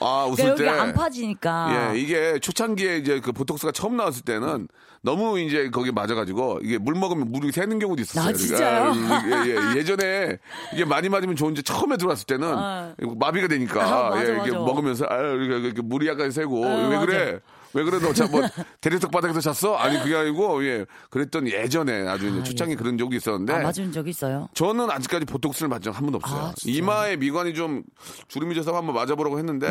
[0.00, 0.66] 아, 웃을 그러니까 때.
[0.68, 1.92] 여기 안 파지니까.
[1.94, 4.66] 예, 이게 초창기에 이제 그 보톡스가 처음 나왔을 때는
[5.02, 8.28] 너무 이제 거기 맞아가지고 이게 물 먹으면 물이 새는 경우도 있었어요.
[8.28, 8.92] 아, 진짜요?
[8.92, 10.38] 그러니까 예, 예, 예 전에
[10.72, 12.94] 이게 많이 맞으면 좋은데 처음에 들어왔을 때는 아.
[13.18, 14.64] 마비가 되니까 아, 맞아, 예, 이렇게 맞아.
[14.64, 17.06] 먹으면서 아, 이렇게, 이렇게 물이 약간 새고 아, 왜 맞아.
[17.06, 17.40] 그래?
[17.78, 18.42] 왜 그래 너자뭐
[18.80, 19.76] 대리석 바닥에서 잤어?
[19.76, 24.08] 아니 그게 아니고 예 그랬던 예전에 아주 이제 초창기 그런 적이 있었는데 아, 맞은 적
[24.08, 24.48] 있어요?
[24.54, 26.40] 저는 아직까지 보톡스를 맞은 적한 번도 없어요.
[26.46, 26.54] 아?
[26.66, 27.84] 이마에 미관이 좀
[28.26, 29.68] 주름이 져서 한번 맞아보라고 했는데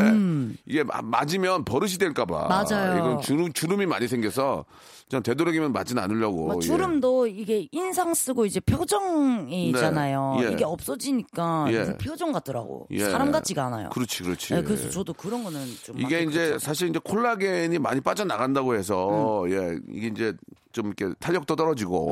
[0.66, 2.44] 이게 마- 맞으면 버릇이 될까봐.
[2.44, 2.48] 음.
[2.48, 2.98] 맞아요.
[2.98, 4.66] 이건 주름, 주름이 많이 생겨서
[5.10, 6.48] 전 되도록이면 맞진 않으려고.
[6.48, 6.60] 막 예.
[6.68, 10.38] 주름도 이게 인상 쓰고 이제 표정이 있잖아요.
[10.42, 10.52] 예.
[10.52, 11.98] 이게 없어지니까 예.
[11.98, 12.88] 표정 같더라고.
[12.92, 13.10] 예.
[13.10, 13.90] 사람 같지가 않아요.
[13.90, 14.54] 그렇지, 그렇지.
[14.56, 16.60] 네, 그래서 저도 그런 거는 좀 이게 이제 그렇죠.
[16.60, 19.52] 사실 이제 콜라겐이 많이 빠져나간다고 해서 음.
[19.52, 20.34] 예 이게 이제
[20.72, 22.12] 좀 이렇게 탄력도 떨어지고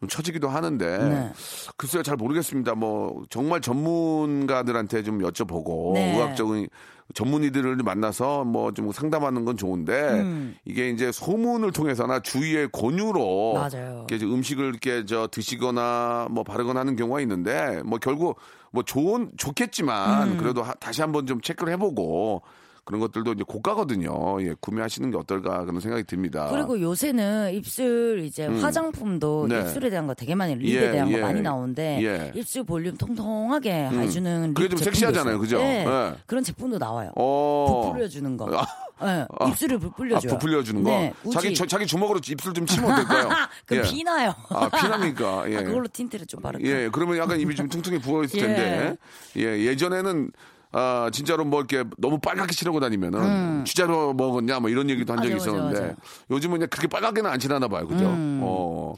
[0.00, 1.10] 좀 처지기도 하는데 음.
[1.10, 1.32] 네.
[1.76, 2.74] 글쎄요 잘 모르겠습니다.
[2.74, 6.14] 뭐 정말 전문가들한테 좀 여쭤보고 네.
[6.14, 6.68] 의학적인
[7.14, 10.56] 전문의들을 만나서 뭐 좀 상담하는 건 좋은데 음.
[10.64, 14.06] 이게 이제 소문을 통해서나 주위의 권유로 맞아요.
[14.08, 18.38] 이렇게 음식을 이렇게 저 드시거나 뭐 바르거나 하는 경우가 있는데 뭐 결국
[18.70, 20.38] 뭐 좋은 좋겠지만 음.
[20.38, 22.42] 그래도 하- 다시 한번 좀 체크를 해보고
[22.88, 24.42] 그런 것들도 이제 고가거든요.
[24.42, 26.48] 예, 구매하시는 게 어떨까 그런 생각이 듭니다.
[26.50, 29.60] 그리고 요새는 입술 이제 화장품도 네.
[29.60, 31.20] 입술에 대한 거 되게 많이 lip에 예, 대한 예.
[31.20, 32.08] 거 많이 나오는데 예.
[32.08, 32.32] 음.
[32.34, 35.38] 입술 볼륨 통통하게 해주는 그게 lip좀 섹시하잖아요.
[35.38, 35.58] 그죠?
[35.58, 35.84] 네.
[35.86, 36.14] 예.
[36.24, 37.12] 그런 제품도 나와요.
[37.16, 37.82] 어.
[37.88, 38.58] 부풀려주는 거.
[38.58, 38.66] 아.
[39.04, 40.32] 네, 입술을 부풀려줘요.
[40.32, 40.90] 아, 부풀려주는 거.
[40.90, 41.54] 네, 자기.
[41.54, 43.28] 저- 자기 주먹으로 입술 좀 치면 어떨까요?
[43.66, 43.90] 그럼 예.
[43.90, 44.34] 피나요.
[44.48, 45.44] 아, 피납니까?
[45.52, 45.56] 예.
[45.58, 46.66] 아, 그걸로 tint를 좀 바를까?
[46.66, 48.96] 예, 그러면 약간 입이 좀 퉁퉁히 부어 있을 텐데.
[49.36, 50.32] 예, 예전에는
[50.72, 55.34] 아, 진짜로 뭐 이렇게 너무 빨갛게 칠하고 다니면은 진짜로 먹었냐 뭐 이런 얘기도 한 적이
[55.34, 55.38] 음.
[55.38, 55.92] 맞아, 맞아, 있었는데 맞아.
[55.92, 56.34] 음.
[56.34, 57.86] 요즘은 그냥 그렇게 빨갛게는 안 칠하나 봐요.
[57.86, 58.04] 그죠?
[58.08, 58.94] 어.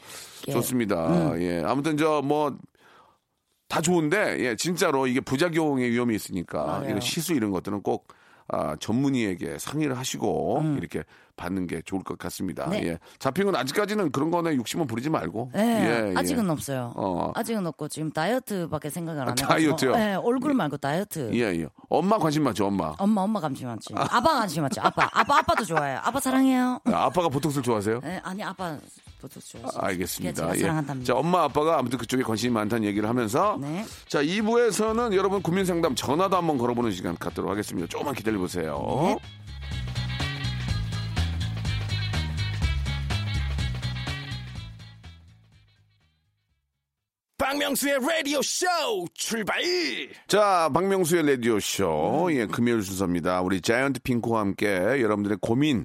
[0.49, 0.53] 예.
[0.53, 1.33] 좋습니다.
[1.41, 1.63] 예.
[1.65, 2.53] 아무튼 저 뭐
[3.69, 6.83] 다 좋은데 예, 진짜로 이게 부작용의 위험이 있으니까.
[6.87, 8.09] 이런 시수 이런 것들은 꼭
[8.53, 11.03] 아, 전문의에게 상의를 하시고 이렇게
[11.37, 12.65] 받는 게 좋을 것 같습니다.
[12.67, 12.71] 음.
[12.73, 12.83] 네.
[12.85, 12.99] 예.
[13.19, 15.53] 잡핑은 아직까지는 그런 거는 욕심은 부리지 말고.
[15.55, 16.15] 네, 예, 예.
[16.17, 16.93] 아직은 없어요.
[16.97, 17.33] 어.
[17.35, 19.49] 아직은 없고 지금 다이어트밖에 생각을 안 아, 해가지고.
[19.49, 19.93] 다이어트요?
[19.97, 21.31] 네, 얼굴 말고 다이어트.
[21.33, 21.67] 예, 예.
[21.89, 22.95] 엄마 관심 많죠, 엄마.
[22.99, 23.95] 엄마 엄마 관심 많지.
[23.97, 24.81] 아 빠 관심 많지.
[24.81, 26.01] 아빠 아빠 아빠도 좋아해요.
[26.03, 26.81] 아빠 사랑해요.
[26.85, 28.01] 아, 아빠가 보톡스를 좋아하세요?
[28.01, 28.77] 네, 아니 아빠
[29.65, 29.93] 아해.
[29.93, 30.43] 알겠습니다.
[30.43, 30.61] 제가 예.
[30.61, 31.13] 사랑한답니다.
[31.13, 33.59] 자, 엄마, 아빠가 아무튼 그쪽에 관심이 많다는 얘기를 하면서.
[33.61, 33.85] 네.
[34.09, 37.89] 자, 2부에서는 여러분 고민 상담 전화도 한번 걸어보는 시간 갖도록 하겠습니다.
[37.89, 38.79] 조금만 기다려 보세요.
[39.05, 39.19] 네.
[47.41, 48.67] 박명수의 라디오 쇼
[49.15, 49.61] 출발
[50.29, 52.27] 자, 박명수의 라디오 쇼.
[52.29, 52.33] 음.
[52.33, 53.41] 예, 금요일 순서입니다.
[53.41, 55.85] 우리 자이언트 핑크와 함께 여러분들의 고민,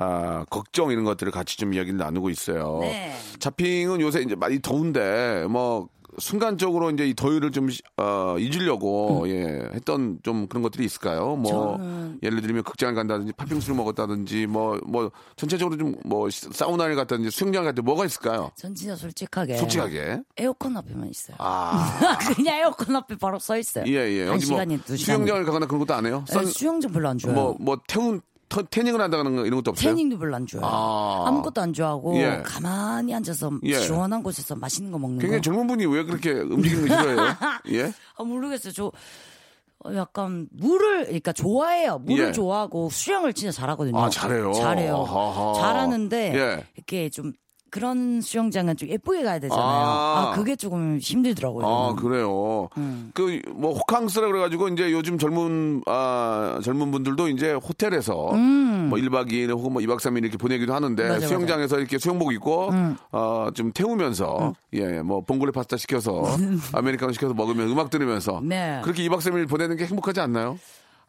[0.00, 2.78] 아, 걱정 이런 것들을 같이 좀 이야기를 나누고 있어요.
[2.82, 3.12] 네.
[3.40, 5.88] 자핑은 요새 이제 많이 더운데, 뭐,
[6.20, 11.34] 순간적으로 이제 이 더위를 좀, 어, 잊으려고, 예, 했던 좀 그런 것들이 있을까요?
[11.36, 12.18] 뭐, 음.
[12.20, 17.64] 저는- 예를 들면 극장을 간다든지, 팥빙수를 먹었다든지, 뭐, 뭐, 전체적으로 좀 뭐, 사우나를 갔다든지, 수영장
[17.64, 18.50] 갔다 뭐가 있을까요?
[18.56, 19.56] 전 진짜 솔직하게.
[19.58, 20.20] 솔직하게.
[20.36, 21.36] 에어컨 앞에만 있어요.
[21.40, 21.98] 아.
[22.36, 23.84] 그냥 에어컨 앞에 바로 서 있어요.
[23.86, 24.20] 예, 예.
[24.22, 25.16] 한 뭐, 시간이 두 시간.
[25.16, 26.24] 수영장을 가거나 그런 것도 안 해요?
[26.28, 27.34] 네, 선- 수영장 별로 안 좋아요.
[27.34, 29.90] 뭐, 뭐, 태운, 터- 태닝을 한다는 거 이런 것도 없어요?
[29.94, 30.70] 태닝도 별로 안 좋아해요.
[30.70, 31.24] 아.
[31.28, 32.42] 아무것도 안 좋아하고 예.
[32.44, 33.78] 가만히 앉아서 예.
[33.80, 35.42] 시원한 곳에서 맛있는 거 먹는 굉장히 거.
[35.42, 37.34] 젊은 분이 왜 그렇게 움직이는 거 싫어해요?
[37.72, 37.92] 예?
[38.16, 38.72] 아, 모르겠어요.
[38.72, 38.92] 저
[39.84, 41.98] 어, 약간 물을 그러니까 좋아해요.
[41.98, 42.32] 물을 예.
[42.32, 43.96] 좋아하고 수영을 진짜 잘하거든요.
[43.98, 44.52] 아, 잘해요?
[44.52, 44.96] 잘해요.
[45.08, 45.52] 아하.
[45.60, 46.64] 잘하는데 예.
[46.74, 47.32] 이렇게 좀
[47.70, 49.66] 그런 수영장은 좀 예쁘게 가야 되잖아요.
[49.66, 50.30] 아.
[50.32, 51.66] 아, 그게 조금 힘들더라고요.
[51.66, 51.94] 아.
[51.94, 52.68] 그래요.
[52.76, 53.10] 음.
[53.14, 59.28] 그, 뭐, 호캉스라 그래 가지고, 이제 요즘 젊은, 아, 젊은 분들도 이제 호텔에서, 뭐, 1박
[59.30, 61.08] 2일 혹은 뭐 2박 3일 이렇게 보내기도 하는데, 음.
[61.08, 61.26] 맞아, 맞아.
[61.28, 62.96] 수영장에서 이렇게 수영복 입고, 음.
[63.12, 66.22] 어, 좀 태우면서, 예, 뭐, 봉골레 파스타 시켜서,
[66.72, 68.80] 아메리카노 시켜서 먹으면 음악 들으면서, 네.
[68.82, 70.58] 그렇게 2박 3일 보내는 게 행복하지 않나요?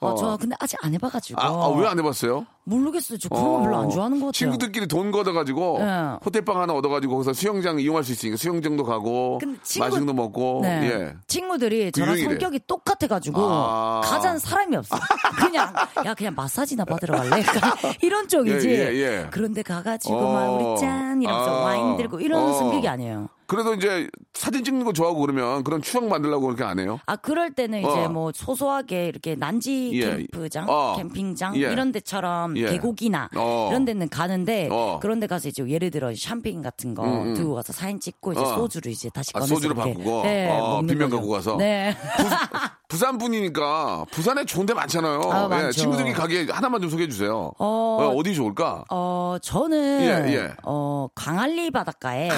[0.01, 0.15] 어, 어.
[0.15, 1.41] 저 근데 아직 안 해봐가지고.
[1.41, 2.45] 아, 왜 안 해봤어요?
[2.63, 3.17] 모르겠어요.
[3.17, 4.31] 저 그런 거 별로 안 좋아하는 것 같아요.
[4.31, 5.85] 친구들끼리 돈 걷어가지고 네.
[6.23, 10.89] 호텔방 하나 얻어가지고 거기서 수영장 이용할 수 있으니까 수영장도 가고 친구- 거 먹고 네.
[10.91, 11.15] 예.
[11.27, 12.29] 친구들이 그 저랑 유행이래.
[12.35, 14.01] 성격이 똑같아가지고 아.
[14.05, 14.95] 가자는 사람이 없어.
[15.37, 15.73] 그냥
[16.05, 17.43] 야 그냥 마사지나 받으러 갈래?
[18.01, 18.69] 이런 쪽이지.
[18.69, 19.27] 예, 예, 예.
[19.31, 20.33] 그런데 가가지고 어.
[20.33, 21.63] 막 우리 짠 이러면서 아.
[21.63, 22.53] 와인 들고 이런 어.
[22.53, 23.27] 성격이 아니에요.
[23.49, 26.99] 그래도 이제 사진 찍는 거 좋아하고 그러면 그런 추억 만들려고 그렇게 안 해요?
[27.07, 28.07] 아 그럴 때는 이제 어.
[28.07, 30.17] 뭐 소소하게 이렇게 난지 예.
[30.17, 30.95] 캠프장, 어.
[30.97, 31.61] 캠핑장 예.
[31.61, 32.69] 이런 데처럼 예.
[32.69, 33.67] 계곡이나 어.
[33.71, 34.99] 이런 데는 가는데 어.
[35.01, 37.33] 그런 데 가서 이제 예를 들어 샴페인 같은 거 음, 음.
[37.33, 38.45] 들고 가서 사진 찍고 이제 어.
[38.55, 40.21] 소주를 이제 다시 아, 꺼내서 소주로 이렇게, 바꾸고?
[40.21, 41.09] 네, 어, 빈면.
[41.09, 41.57] 갖고 가서?
[41.57, 41.97] 네.
[42.89, 45.21] 부산 분이니까 부산에 좋은 데 많잖아요.
[45.31, 45.71] 아, 예.
[45.71, 47.51] 친구들이 가게 하나만 좀 소개해 주세요.
[47.59, 47.65] 어,
[48.01, 48.83] 어, 어디 좋을까?
[48.89, 50.53] 어, 저는 예, 예.
[50.63, 52.29] 어, 광안리 바닷가에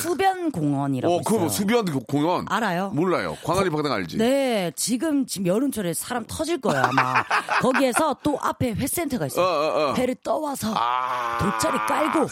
[0.00, 1.56] 수변 공원이라고 어, 그거 뭐 있어요.
[1.58, 2.92] 수비원 공원 알아요?
[2.94, 3.36] 몰라요.
[3.44, 4.16] 광안리 바당 알지?
[4.16, 7.22] 네, 지금 지금 여름철에 사람 터질 거예요 아마.
[7.60, 9.44] 거기에서 또 앞에 회센터가 있어요.
[9.44, 9.92] 어, 어, 어.
[9.92, 12.26] 배를 떠와서 아, 돗자리 깔고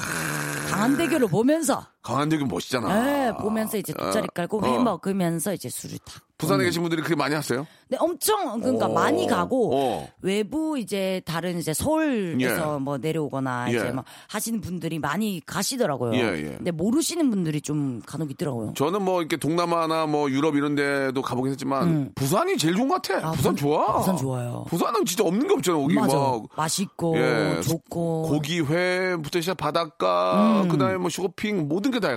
[0.71, 3.03] 강한대교를 보면서 강한대교 멋있잖아.
[3.03, 4.67] 네, 보면서 이제 돗자리 깔고 어.
[4.67, 6.23] 회 먹으면서 이제 술을 탁.
[6.39, 6.65] 부산에.
[6.65, 7.65] 계신 분들이 그렇게 많이 하세요?
[7.89, 8.93] 네, 엄청 그러니까 오.
[8.93, 10.09] 많이 가고 어.
[10.23, 12.79] 외부 이제 다른 이제 서울에서 예.
[12.81, 13.77] 뭐 내려오거나 예.
[13.77, 16.15] 이제 막 하시는 분들이 많이 가시더라고요.
[16.15, 16.57] 예, 예.
[16.57, 18.73] 근데 모르시는 분들이 좀 간혹 있더라고요.
[18.75, 23.21] 저는 뭐 이렇게 동남아나 뭐 유럽 이런 데도 가보긴 했지만 부산이 제일 좋은 것 같아.
[23.21, 23.25] 음.
[23.25, 23.99] 아, 부산 좋아.
[23.99, 24.65] 부산 좋아요.
[24.69, 25.79] 부산은 진짜 없는 게 없잖아.
[25.79, 26.17] 거기 맞아.
[26.17, 30.69] 막 맛있고 예, 좋고 고기 회부터 시작 바닷가 음.
[30.69, 32.17] 그다음에 뭐 쇼핑 모든 게 다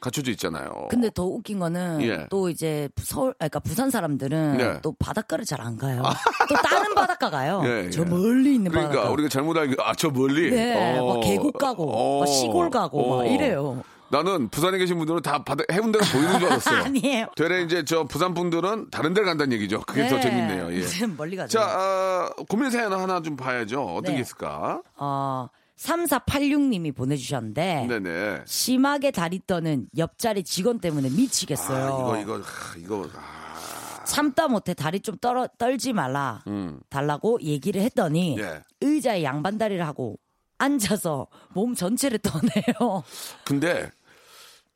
[0.00, 0.86] 갖춰져 있잖아요.
[0.88, 2.26] 근데 더 웃긴 거는 예.
[2.30, 4.78] 또 이제 서울, 그러니까 부산 사람들은 네.
[4.82, 6.02] 또 바닷가를 잘 안 가요.
[6.48, 7.62] 또 다른 바닷가 가요.
[7.64, 8.04] 예, 저 예.
[8.06, 9.10] 멀리 있는 그러니까 바닷가.
[9.12, 11.14] 우리가 잘못 알고 아저 멀리 네, 어.
[11.14, 12.20] 막 계곡 가고, 어.
[12.20, 13.82] 막 시골 가고, 막 이래요.
[14.08, 16.82] 나는 부산에 계신 분들은 다 바다 해운대가 보이는 줄 알았어요.
[16.84, 17.26] 아니에요.
[17.34, 19.80] 되레 이제 저 부산 분들은 다른 데 간다는 얘기죠.
[19.84, 20.20] 그게 더 네.
[20.20, 20.72] 재밌네요.
[20.74, 20.84] 예.
[21.16, 21.58] 멀리 가죠.
[21.58, 23.82] 자, 아, 고민 사연 하나 좀 봐야죠.
[23.82, 24.14] 어떤 네.
[24.14, 24.80] 게 있을까?
[24.96, 28.42] 어, 3486님이 보내주셨는데, 네네.
[28.46, 31.98] 심하게 다리 떠는 옆자리 직원 때문에 아, 미치겠어요.
[31.98, 36.42] 이거 이거 아, 이거 아, 참다 못해 다리 좀 떨어, 떨지 말라
[36.88, 38.40] 달라고 얘기를 했더니 음.
[38.40, 38.62] 예.
[38.80, 40.18] 의자에 양반 다리를 하고
[40.58, 43.02] 앉아서 몸 전체를 떠네요.
[43.44, 43.90] 근데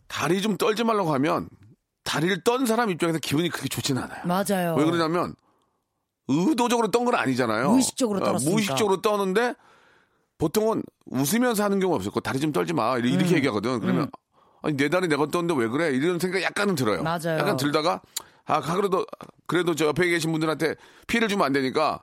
[0.09, 1.49] 다리 좀 떨지 말라고 하면
[2.05, 4.21] 다리를 떤 사람 입장에서 기분이 그렇게 좋진 않아요.
[4.27, 4.75] 맞아요.
[4.77, 5.35] 왜 그러냐면
[6.29, 7.71] 의도적으로 떤 건 아니잖아요.
[7.71, 8.51] 무의식적으로 어, 떨었으니까.
[8.53, 9.55] 무의식적으로 떠는데
[10.40, 12.12] 보통은 웃으면서 하는 경우가 없어요.
[12.22, 12.96] 다리 좀 떨지 마.
[12.96, 13.37] 이렇게, 음.
[13.37, 13.81] 얘기하거든.
[13.81, 14.11] 그러면
[14.62, 15.90] 아니 내 다리 내가 떴는데 왜 그래?
[15.90, 17.03] 이런 생각이 약간은 들어요.
[17.03, 17.38] 맞아요.
[17.38, 18.00] 약간 들다가
[18.46, 19.07] 아 그래도
[19.46, 20.74] 그래도 저 옆에 계신 분들한테
[21.07, 22.03] 피해를 주면 안 되니까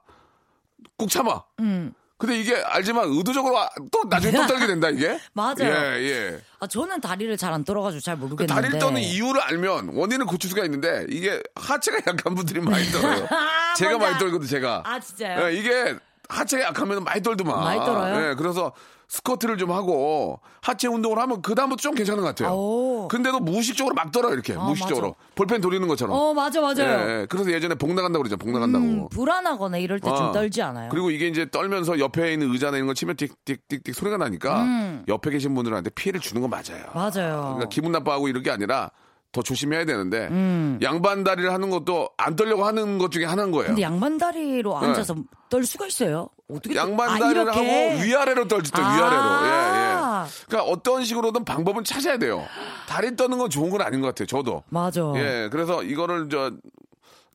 [0.97, 1.43] 꾹 참아.
[1.59, 1.93] 음.
[2.19, 5.19] 근데 이게 알지만 의도적으로 아- 또 나중에 또 떨게 된다 이게.
[5.33, 5.55] 맞아요.
[5.61, 6.41] 예 예.
[6.59, 8.53] 아, 저는 다리를 잘 안 떨어가지고 잘그 모르겠는데.
[8.53, 13.27] 다리를 떠는 이유를 알면 원인을 고칠 수가 있는데 이게 하체가 약한 분들이 많이 떨어요.
[13.77, 14.81] 제가 많이 떨거든 제가.
[14.85, 15.47] 아, 진짜요?
[15.47, 15.95] 예, 이게
[16.29, 17.59] 하체가 약하면 많이 떨더만.
[17.59, 18.29] 많이 떨어요?
[18.29, 18.73] 예, 그래서
[19.09, 22.53] 스쿼트를 좀 하고 하체 운동을 하면 그 다음부터 좀 괜찮은 것 같아요.
[22.53, 23.07] 오.
[23.07, 26.13] 근데도 무의식적으로 막 떨어요 이렇게 아, 무의식적으로 볼펜 돌리는 것처럼.
[26.13, 26.79] 어, 맞아, 맞아요.
[26.79, 27.25] 예, 예.
[27.29, 28.35] 그래서 예전에 복 나간다고 그러죠.
[28.35, 28.83] 복 나간다고.
[28.83, 30.31] 음, 불안하거나 이럴 때좀 어.
[30.33, 30.89] 떨지 않아요?
[30.89, 34.65] 그리고 이게 이제 떨면서 옆에 있는 의자나 이런 거 치면 띡띡띡띡 소리가 나니까
[35.07, 36.83] 옆에 계신 분들한테 피해를 주는 건 맞아요.
[36.87, 36.91] 음.
[36.93, 37.41] 맞아요.
[37.43, 38.91] 그러니까 기분 나빠하고 이럴 게 아니라
[39.37, 40.79] 더 조심해야 되는데 음.
[40.81, 43.67] 양반 다리를 하는 것도 안 떨려고 하는 것 중에 하나인 거예요.
[43.67, 44.87] 근데 양반다리로 네.
[44.87, 45.15] 앉아서
[45.47, 46.29] 떨 수가 있어요?
[46.49, 47.47] 어떻게 떨- 양반 아, 다리를?
[47.47, 48.95] 하고 위아래로 떨지 또 아.
[48.95, 49.45] 위아래로.
[49.45, 50.25] 예, 예.
[50.47, 52.43] 그러니까 어떤 식으로든 방법은 찾아야 돼요.
[52.87, 54.25] 다리 떠는 건 좋은 건 아닌 것 같아요.
[54.25, 54.63] 저도.
[54.69, 55.01] 맞아.
[55.17, 56.51] 예, 그래서 이거를 저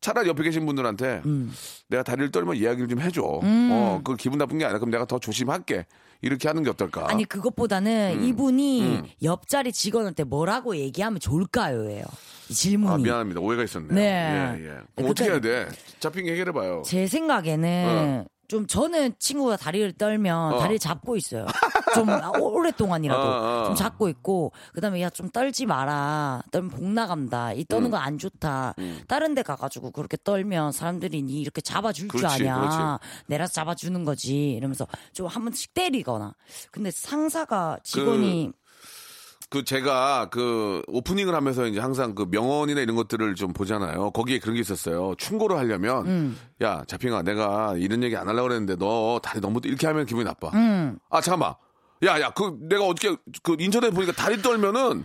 [0.01, 1.53] 차라리 옆에 계신 분들한테 음.
[1.87, 3.23] 내가 다리를 떨면 이야기를 좀 해줘.
[3.25, 5.87] 어, 그 기분 나쁜 게 아니라 그럼 내가 더 조심할게.
[6.23, 7.09] 이렇게 하는 게 어떨까?
[7.11, 8.25] 아니 그것보다는 음.
[8.25, 12.05] 이분이 옆자리 직원한테 뭐라고 얘기하면 좋을까요?예요.
[12.49, 12.93] 이 질문이.
[12.93, 13.41] 아, 미안합니다.
[13.41, 13.93] 오해가 있었네요.
[13.93, 14.03] 네.
[14.59, 14.69] 예, 예.
[14.69, 15.69] 그럼 네, 어떻게 해야 그때- 돼?
[16.01, 16.83] 잡힌 게 해결해봐요.
[16.87, 20.59] 제 생각에는 좀 저는 친구가 다리를 떨면 어.
[20.59, 21.47] 다리를 잡고 있어요.
[21.95, 22.09] 좀
[22.41, 23.65] 오랫동안이라도 어, 어.
[23.67, 26.43] 좀 잡고 있고 그다음에 야 좀 떨지 마라.
[26.51, 27.53] 떨면 복 나간다.
[27.53, 27.65] 이 음.
[27.69, 28.75] 떠는 거안 좋다.
[29.09, 32.59] 다른 데 가가지고 그렇게 떨면 사람들이 니 이렇게 잡아줄 줄 그렇지, 아냐.
[32.59, 32.79] 그렇지.
[33.27, 34.53] 내라서 잡아주는 거지.
[34.53, 36.35] 이러면서 좀 한 번씩 때리거나.
[36.71, 38.62] 근데 상사가 직원이 그
[39.61, 44.11] 제가 그 오프닝을 하면서 이제 항상 그 명언이나 이런 것들을 좀 보잖아요.
[44.13, 45.15] 거기에 그런 게 있었어요.
[45.19, 46.39] 충고를 하려면 음.
[46.63, 50.49] 야 자핑아 내가 이런 얘기 안 하려고 그랬는데 너 다리 너무 이렇게 하면 기분이 나빠.
[50.55, 50.99] 음.
[51.11, 51.55] 아 잠깐만.
[52.03, 55.05] 야야 그 내가 어저께 그 인터넷 보니까 다리 떨면은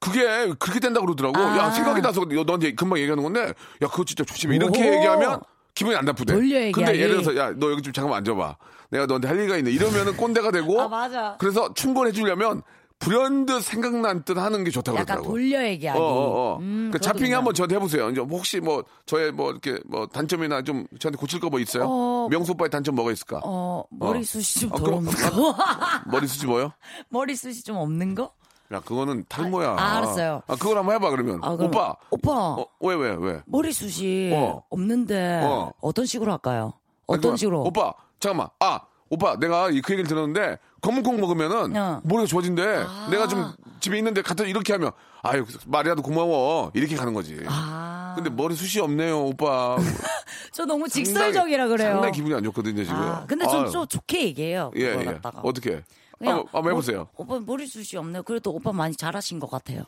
[0.00, 0.22] 그게
[0.60, 1.36] 그렇게 된다고 그러더라고.
[1.40, 1.58] 아.
[1.58, 4.54] 야 생각이 나서 너한테 금방 얘기하는 건데 야 그거 진짜 조심해.
[4.56, 4.94] 이렇게 오호.
[4.96, 5.40] 얘기하면
[5.74, 6.34] 기분이 안 나쁘대.
[6.34, 6.98] 돌려 근데.
[6.98, 8.56] 예를 들어서 야 너 여기 좀 잠깐만 앉아봐.
[8.90, 9.70] 내가 너한테 할 얘기가 있네.
[9.70, 10.80] 이러면은 꼰대가 되고.
[10.80, 11.36] 아, 맞아.
[11.38, 12.62] 그래서 충고를 해주려면
[12.98, 15.32] 불현듯 생각난 듯 하는 게 좋다고 약간 그러더라고.
[15.32, 15.98] 돌려 얘기하기.
[15.98, 16.58] 어, 어, 어.
[16.60, 17.36] 음, 그 자핑이 그거군요.
[17.36, 18.10] 한번 저한테 해보세요.
[18.10, 21.84] 이제 혹시 뭐 저의 뭐 이렇게 뭐 단점이나 좀 저한테 고칠 거 뭐 있어요?
[21.88, 23.40] 어, 명수 오빠의 단점 뭐가 있을까?
[23.44, 25.54] 어, 머리숱이 좀 어, 덜 그럼- 없는 거?
[26.10, 26.72] 머리숱이 뭐요?
[27.10, 28.32] 머리숱이 좀 없는 거?
[28.72, 29.76] 야 그거는 탈모야.
[29.78, 30.42] 아, 알았어요.
[30.46, 31.40] 아 그걸 한번 해봐 그러면.
[31.42, 31.94] 아, 그럼 오빠.
[32.10, 32.32] 오빠.
[32.32, 33.40] 어, 왜 왜 왜?
[33.46, 34.62] 머리숱이 어.
[34.68, 35.72] 없는데 어.
[35.80, 35.92] 어.
[35.92, 36.74] 떤 식으로 할까요?
[37.06, 37.62] 어떤 그럼, 식으로?
[37.62, 38.48] 오빠 잠깐만.
[38.60, 42.00] 아 오빠 내가 이 그 얘기를 들었는데 검은콩 먹으면은 어.
[42.04, 42.84] 머리가 좋아진대.
[42.86, 43.08] 아.
[43.10, 47.40] 내가 좀 집에 있는데 갖다 이렇게 하면 아유 말이라도 고마워 이렇게 가는 거지.
[47.46, 48.12] 아.
[48.16, 49.76] 근데 머리 숱이 없네요 오빠.
[50.52, 51.92] 저 너무 상당히- 직설적이라 그래요.
[51.92, 52.96] 상당히 기분이 안 좋거든요 지금.
[52.96, 53.70] 아, 근데 좀, 아유.
[53.70, 54.70] 좀 좋게 얘기해요.
[54.76, 55.04] 예, 예.
[55.04, 55.40] 갖다가.
[55.42, 55.82] 어떻게?
[56.18, 57.08] 그냥 한번, 한번 해보세요.
[57.16, 58.22] 뭐, 오빠 머리 숱이 없네요.
[58.24, 59.82] 그래도 오빠 많이 잘하신 것 같아요.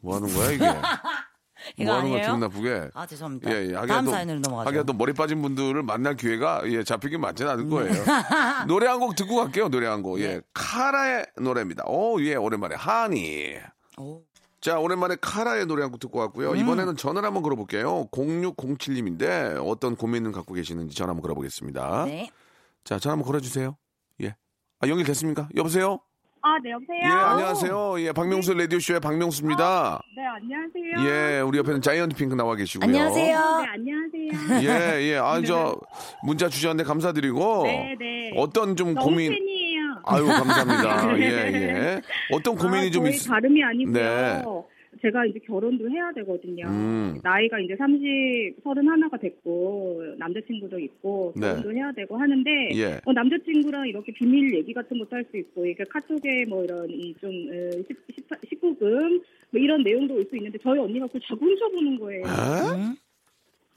[0.00, 0.64] 뭐 하는 거야 이게?
[1.76, 2.26] 이거 뭐 하는 거야 아니에요?
[2.26, 2.90] 기분 나쁘게?
[2.94, 3.50] 아 죄송합니다.
[3.52, 3.72] 예, 예.
[3.86, 4.68] 다음 또- 사연으로 넘어가죠.
[4.68, 7.92] 하기야 또 머리 빠진 분들을 만날 기회가 예, 잡히긴 많지는 않을 거예요.
[8.68, 9.68] 노래 한 곡 듣고 갈게요.
[9.68, 10.18] 노래 한 곡.
[10.18, 10.24] 네.
[10.24, 10.40] 예.
[10.52, 11.84] 카라의 노래입니다.
[11.86, 13.54] 오, 예, 오랜만에 하니.
[13.98, 14.22] 오.
[14.60, 16.52] 자, 오랜만에 카라의 노래 한 곡 듣고 왔고요.
[16.52, 16.56] 음.
[16.56, 18.06] 이번에는 전화를 한번 걸어볼게요.
[18.12, 22.04] 0607님인데 어떤 고민을 갖고 계시는지 전화 한번 걸어보겠습니다.
[22.06, 22.30] 네.
[22.84, 23.76] 자, 전화 한번 걸어주세요.
[24.22, 24.34] 예.
[24.80, 25.48] 아, 연결됐습니까?
[25.56, 26.00] 여보세요?
[26.46, 26.98] 아, 네, 여보세요?
[27.02, 28.00] 예, 안녕하세요.
[28.00, 30.02] 예, 박명수 라디오쇼의 박명수입니다.
[30.14, 31.08] 네, 안녕하세요.
[31.08, 32.86] 예, 우리 옆에는 자이언트 핑크 나와 계시고요.
[32.86, 33.62] 안녕하세요.
[33.62, 34.60] 네, 안녕하세요.
[35.00, 35.16] 예, 예.
[35.16, 35.74] 아, 저,
[36.22, 37.62] 문자 주셨는데 감사드리고.
[37.64, 38.32] 네, 네.
[38.36, 39.32] 어떤 좀 너무 고민.
[39.32, 39.80] 팬이에요.
[40.04, 41.16] 아유, 감사합니다.
[41.18, 42.00] 예, 예.
[42.30, 43.92] 어떤 고민이 아, 좀 저희 있, 다름이 아니고요.
[43.94, 44.42] 네.
[45.02, 46.66] 제가 이제 결혼도 해야 되거든요.
[46.66, 47.20] 음.
[47.22, 51.48] 나이가 이제 30, 31가 됐고, 남자친구도 있고, 네.
[51.48, 53.00] 결혼도 해야 되고 하는데, 예.
[53.04, 57.14] 어, 남자친구랑 이렇게 비밀 얘기 같은 것도 할 수 있고, 이게 카톡에 뭐 이런 이
[57.20, 57.70] 좀, 어,
[58.50, 62.22] 19금, 뭐 이런 내용도 올 수 있는데, 저희 언니가 그걸 자꾸 훔쳐보는 거예요.
[62.22, 62.76] 에?
[62.76, 62.94] 음?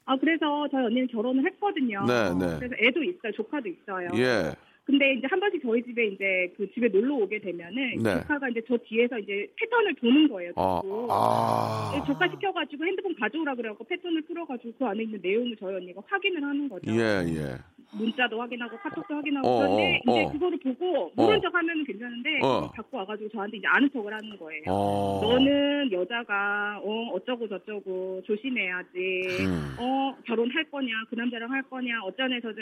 [0.06, 2.06] 아, 그래서 저희 언니는 결혼을 했거든요.
[2.08, 2.56] 네, 네.
[2.60, 3.32] 그래서 애도 있어요.
[3.34, 4.08] 조카도 있어요.
[4.16, 4.54] 예.
[4.88, 8.22] 근데 이제 한 번씩 저희 집에 이제 그 집에 놀러 오게 되면은 네.
[8.22, 10.54] 조카가 이제 저 뒤에서 이제 패턴을 도는 거예요.
[10.56, 11.08] 아, 자꾸.
[11.12, 11.92] 아.
[11.94, 16.42] 네, 조카 시켜가지고 핸드폰 가져오라 그래갖고 패턴을 풀어가지고 그 안에 있는 내용을 저희 언니가 확인을
[16.42, 16.90] 하는 거죠.
[16.90, 17.58] 예, 예.
[17.92, 20.32] 문자도 확인하고 카톡도 확인하고 어, 그런데 어, 이제 어.
[20.32, 21.42] 그거를 보고 모른 어.
[21.42, 22.72] 척 하면 괜찮은데 어.
[22.76, 24.64] 자꾸 와가지고 저한테 이제 아는 척을 하는 거예요.
[24.68, 25.20] 어.
[25.24, 28.98] 너는 여자가 어 어쩌고 저쩌고 조심해야지.
[29.42, 29.76] 음.
[29.80, 32.62] 어 결혼할 거냐 그 남자랑 할 거냐 어쩌네 저쩌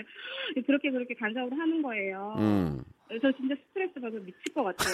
[0.66, 2.15] 그렇게 그렇게 간섭을 하는 거예요.
[2.38, 2.84] 음.
[3.08, 4.92] 그래서 진짜 스트레스 받아 미칠 것 같아요.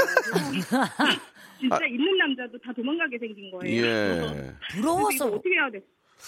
[0.51, 0.77] 그래서
[1.60, 3.86] 진짜 있는 남자도 다 도망가게 생긴 거예요.
[3.86, 4.36] 아.
[4.36, 4.53] 예.
[4.71, 5.81] 부러워서 어떻게 해야 돼?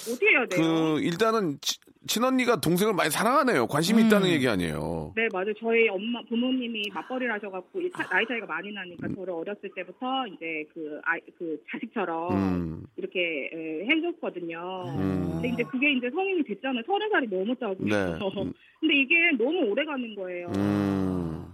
[0.10, 0.62] 어떻게 해야 돼요?
[0.96, 3.68] 그, 일단은, 치- 친언니가 동생을 많이 사랑하네요.
[3.68, 4.08] 관심이 음.
[4.08, 5.14] 있다는 얘기 아니에요.
[5.16, 5.54] 네, 맞아요.
[5.60, 10.66] 저희 엄마, 부모님이 맞벌이를 하셔갖고, 이 차- 나이 차이가 많이 나니까, 저를 어렸을 때부터 이제
[10.74, 12.86] 그, 아이, 그 자식처럼 음.
[12.98, 14.84] 이렇게 에, 해줬거든요.
[14.98, 15.30] 음.
[15.34, 16.84] 근데 이제 그게 이제 성인이 됐잖아요.
[16.86, 17.76] 서른 살이 넘었다고.
[17.80, 18.18] 네.
[18.82, 20.48] 근데 이게 너무 오래 가는 거예요.
[20.58, 21.46] 음.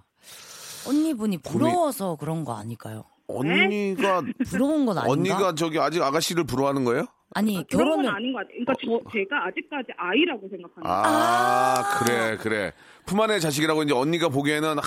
[0.88, 3.04] 언니분이 부러워서 그런 거 아닐까요?
[3.28, 5.12] 언니가, 부러운 건 아닌가?
[5.12, 7.06] 언니가 저기 아직 아가씨를 부러워하는 거예요?
[7.36, 8.66] 아니 건 결혼을 아닌 것 같아요.
[8.66, 10.84] 그러니까 저, 제가 아직까지 아이라고 생각합니다.
[10.84, 12.72] 아, 그래, 그래.
[13.10, 14.82] 품 안의 자식이라고 이제 언니가 보기에는, 아,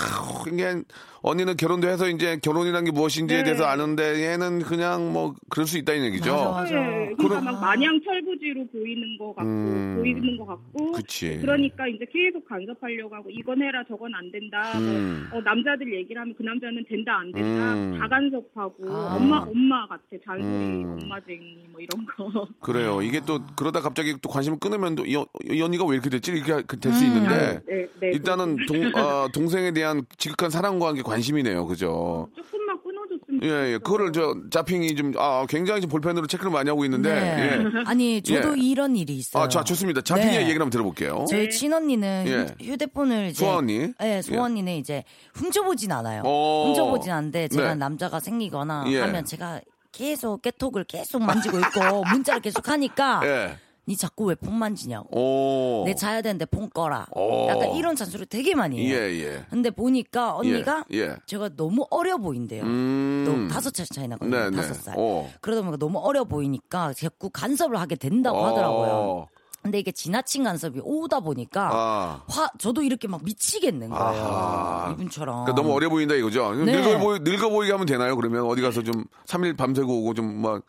[0.47, 0.81] 이게,
[1.23, 3.43] 언니는 결혼도 해서 이제 결혼이란 게 무엇인지에 네.
[3.43, 6.31] 대해서 아는데 얘는 그냥 뭐, 그럴 수 있다는 얘기죠.
[6.33, 6.75] 맞아, 맞아.
[6.75, 9.95] 네, 그러니까 막 마냥 철부지로 보이는 것 같고 음.
[9.99, 11.37] 보이는 것 같고 그치.
[11.39, 15.27] 그러니까 이제 계속 간섭하려고 하고 이건 해라 저건 안 된다 음.
[15.29, 17.97] 뭐, 어, 남자들 얘기를 하면 그 남자는 된다 안 된다 음.
[17.99, 19.15] 다 간섭하고 아.
[19.15, 20.43] 엄마 엄마 같아 잔소리
[20.83, 20.99] 음.
[21.03, 23.01] 엄마쟁이 뭐 이런 거 그래요.
[23.01, 26.31] 이게 또, 그러다 갑자기 또 관심을 끊으면 또, 이, 어- 이 언니가 왜 이렇게 됐지?
[26.33, 28.11] 이렇게 될 수 있는데, 네, 네.
[28.13, 31.65] 일단은 동, 아, 동생에 대한 지극한 사랑과 함께 관심이네요.
[31.65, 32.29] 그죠?
[32.35, 33.77] 조금만 끊어줬으면 예, 예.
[33.77, 37.59] 그거를 저, 자핑이 좀, 아, 굉장히 좀 볼펜으로 체크를 많이 하고 있는데, 네.
[37.59, 37.63] 예.
[37.85, 38.61] 아니 저도 예.
[38.61, 39.43] 이런 일이 있어요.
[39.43, 40.01] 아, 자, 좋습니다.
[40.01, 40.41] 자핑의 네.
[40.41, 41.25] 얘기를 한번 들어볼게요.
[41.29, 42.63] 저희 친언니는 예.
[42.65, 43.91] 휴- 휴대폰을 이제 소아 언니?
[43.99, 46.21] 네, 소아 언니는 이제 훔쳐보진 않아요.
[46.25, 46.65] 어.
[46.67, 47.75] 훔쳐보진 않는데 제가 네.
[47.75, 48.99] 남자가 생기거나 예.
[49.01, 49.59] 하면 제가
[49.91, 53.57] 계속 깨톡을 계속 만지고 있고 문자를 계속 하니까 예.
[53.87, 55.09] 니 자꾸 왜 폰 만지냐고.
[55.11, 55.83] 오.
[55.85, 57.05] 내 자야 되는데 폰 꺼라.
[57.11, 57.47] 오.
[57.49, 58.95] 약간 이런 잔소리 되게 많이 해요.
[58.95, 59.45] 예, 예.
[59.49, 61.15] 근데 보니까 언니가 예, 예.
[61.25, 62.63] 제가 너무 어려 보인대요.
[62.63, 63.23] 음.
[63.25, 64.37] 또 다섯 살 차이 나거든요.
[64.37, 64.55] 네, 네.
[64.55, 64.95] 다섯 살.
[64.97, 65.29] 어.
[65.41, 68.89] 그러다 보니까 너무 어려 보이니까 자꾸 간섭을 하게 된다고 하더라고요.
[68.91, 69.27] 어.
[69.61, 72.23] 근데 이게 지나친 간섭이 오다 보니까 아.
[72.27, 74.03] 화 저도 이렇게 막 미치겠는 거예요.
[74.03, 74.91] 아하.
[74.93, 75.45] 이분처럼.
[75.45, 76.53] 그러니까 너무 어려 보인다 이거죠.
[76.53, 76.71] 네.
[76.81, 78.15] 늙어 보이 늙어 보이게 하면 되나요?
[78.17, 80.63] 그러면 어디 가서 좀 3일 밤새고 오고 좀막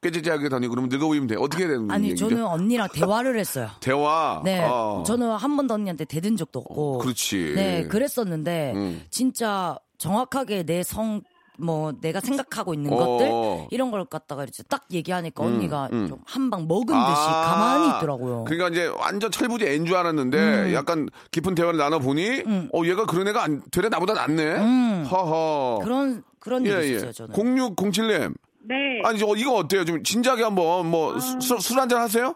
[0.00, 1.36] 깨지지하게 다니고 그러면 늙어 보이면 돼.
[1.36, 2.28] 어떻게 해야 되는 아니 얘기죠?
[2.28, 3.68] 저는 언니랑 대화를 했어요.
[3.80, 4.40] 대화.
[4.44, 5.02] 네, 어.
[5.06, 6.94] 저는 한 번도 언니한테 대든 적도 없고.
[6.94, 7.52] 어, 그렇지.
[7.56, 9.02] 네, 그랬었는데 음.
[9.10, 11.22] 진짜 정확하게 내 성
[11.58, 12.96] 뭐 내가 생각하고 있는 어.
[12.96, 16.08] 것들 이런 걸 갖다가 이제 딱 얘기하니까 언니가 음.
[16.08, 18.44] 좀한 방 먹은 듯이 아, 가만히 있더라고요.
[18.44, 23.26] 그러니까 이제 완전 철부지 애인 줄 알았는데 약간 깊은 대화를 나눠 보니 어 얘가 그런
[23.28, 25.04] 애가 안, 되레 나보다 낫네.
[25.10, 25.80] 허허.
[25.82, 26.96] 그런 그런 예, 일이 예.
[26.96, 27.34] 있었어요 저는.
[27.34, 28.34] 0607님.
[28.64, 29.84] 네, 아니, 저 이거 어때요?
[29.84, 32.34] 좀 진작에 한번 뭐술 한잔 하세요?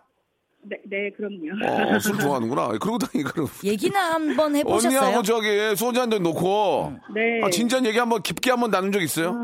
[0.65, 1.95] 네, 네, 그럼요.
[1.97, 2.69] 어, 술 좋아하는구나.
[2.79, 3.49] 그러고 다니 그럼.
[3.65, 4.99] 얘기는 한번 해보셨어요?
[5.01, 7.41] 언니하고 저기 소주 한 잔 놓고 네.
[7.43, 9.31] 아, 진지한 얘기 한번 깊게 한번 나눈 적 있어요?
[9.31, 9.35] 아,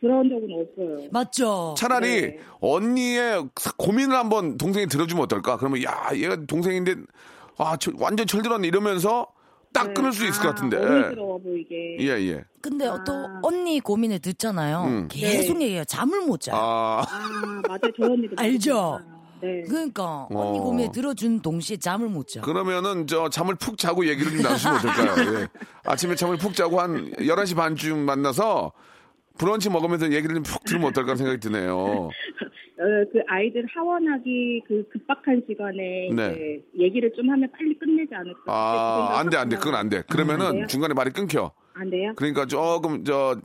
[0.00, 1.08] 그런 적은 없어요.
[1.12, 1.74] 맞죠.
[1.76, 2.38] 차라리 네.
[2.60, 5.58] 언니의 사- 고민을 한번 동생이 들어주면 어떨까?
[5.58, 6.94] 그러면 야 얘가 동생인데
[7.58, 9.26] 아 저- 완전 철들었네 이러면서
[9.72, 10.76] 딱 끊을 수 있을 것 같은데.
[10.76, 11.96] 아, 어른스러워 보이게.
[12.00, 12.44] 예 예.
[12.60, 14.84] 근데 또 언니 고민을 듣잖아요.
[14.84, 15.08] 음.
[15.08, 15.84] 계속 얘기해요.
[15.84, 16.56] 잠을 못 자요.
[16.56, 17.92] 아 아, 맞아요.
[17.96, 18.34] 저 언니도.
[18.38, 19.00] 알죠?
[19.40, 19.62] 네.
[19.68, 20.62] 그러니까 언니 어.
[20.62, 22.40] 고민을 들어준 동시에 잠을 못 자.
[22.40, 25.34] 그러면은 저 잠을 푹 자고 얘기를 좀 나누시면 어떨까요?
[25.42, 25.48] 예.
[25.84, 28.72] 아침에 잠을 푹 자고 한 11시 반쯤 만나서
[29.38, 32.10] 브런치 먹으면서 얘기를 좀 푹 들으면 어떨까 생각이 드네요.
[32.80, 36.30] 어, 그 아이들 하원하기 그 급박한 시간에 네.
[36.32, 38.40] 이제 얘기를 좀 하면 빨리 끝내지 않을까.
[38.46, 39.56] 아, 안 돼, 안 돼.
[39.56, 39.96] 그건 안 돼.
[39.98, 40.66] 안 그러면은 돼요?
[40.68, 41.52] 중간에 말이 끊겨.
[41.74, 42.12] 안 돼요?
[42.16, 43.36] 그러니까 조금 저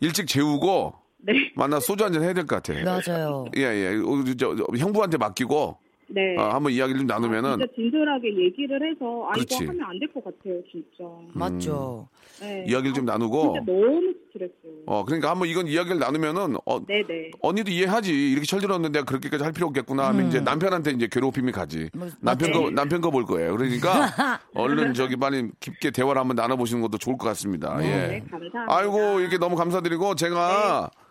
[0.00, 1.50] 일찍 재우고 네.
[1.56, 2.80] 만나 소주 한잔 해야 될 것 같아.
[2.84, 3.46] 맞아요.
[3.56, 3.88] 예, 예.
[3.96, 5.78] 어, 저, 저, 형부한테 맡기고
[6.10, 6.36] 네.
[6.38, 9.56] 어, 한번 이야기를 좀 나누면은 진짜 진솔하게 얘기를 해서 아 그렇지.
[9.62, 11.04] 이거 하면 안 될 것 같아요, 진짜.
[11.34, 12.08] 맞죠.
[12.40, 12.64] 네.
[12.66, 14.52] 이야기를 좀 나누고 진짜 너무 스트레스.
[14.86, 17.32] 어, 그러니까 한번 이건 이야기를 나누면은 어, 네네.
[17.42, 18.12] 언니도 이해하지.
[18.32, 21.90] 이렇게 철들었는데 그렇게까지 할 필요 없겠구나 하면 이제 남편한테 이제 괴롭힘이 가지.
[21.94, 22.52] 뭐, 남편.
[22.52, 23.54] 거, 남편 거 볼 거예요.
[23.56, 23.90] 그러니까
[24.54, 27.76] 얼른 저기 빨리 깊게 대화를 한번 나눠보시는 것도 좋을 것 같습니다.
[27.78, 28.18] 네, 예.
[28.30, 28.66] 감사합니다.
[28.68, 31.07] 아이고, 이렇게 너무 감사드리고 제가 네.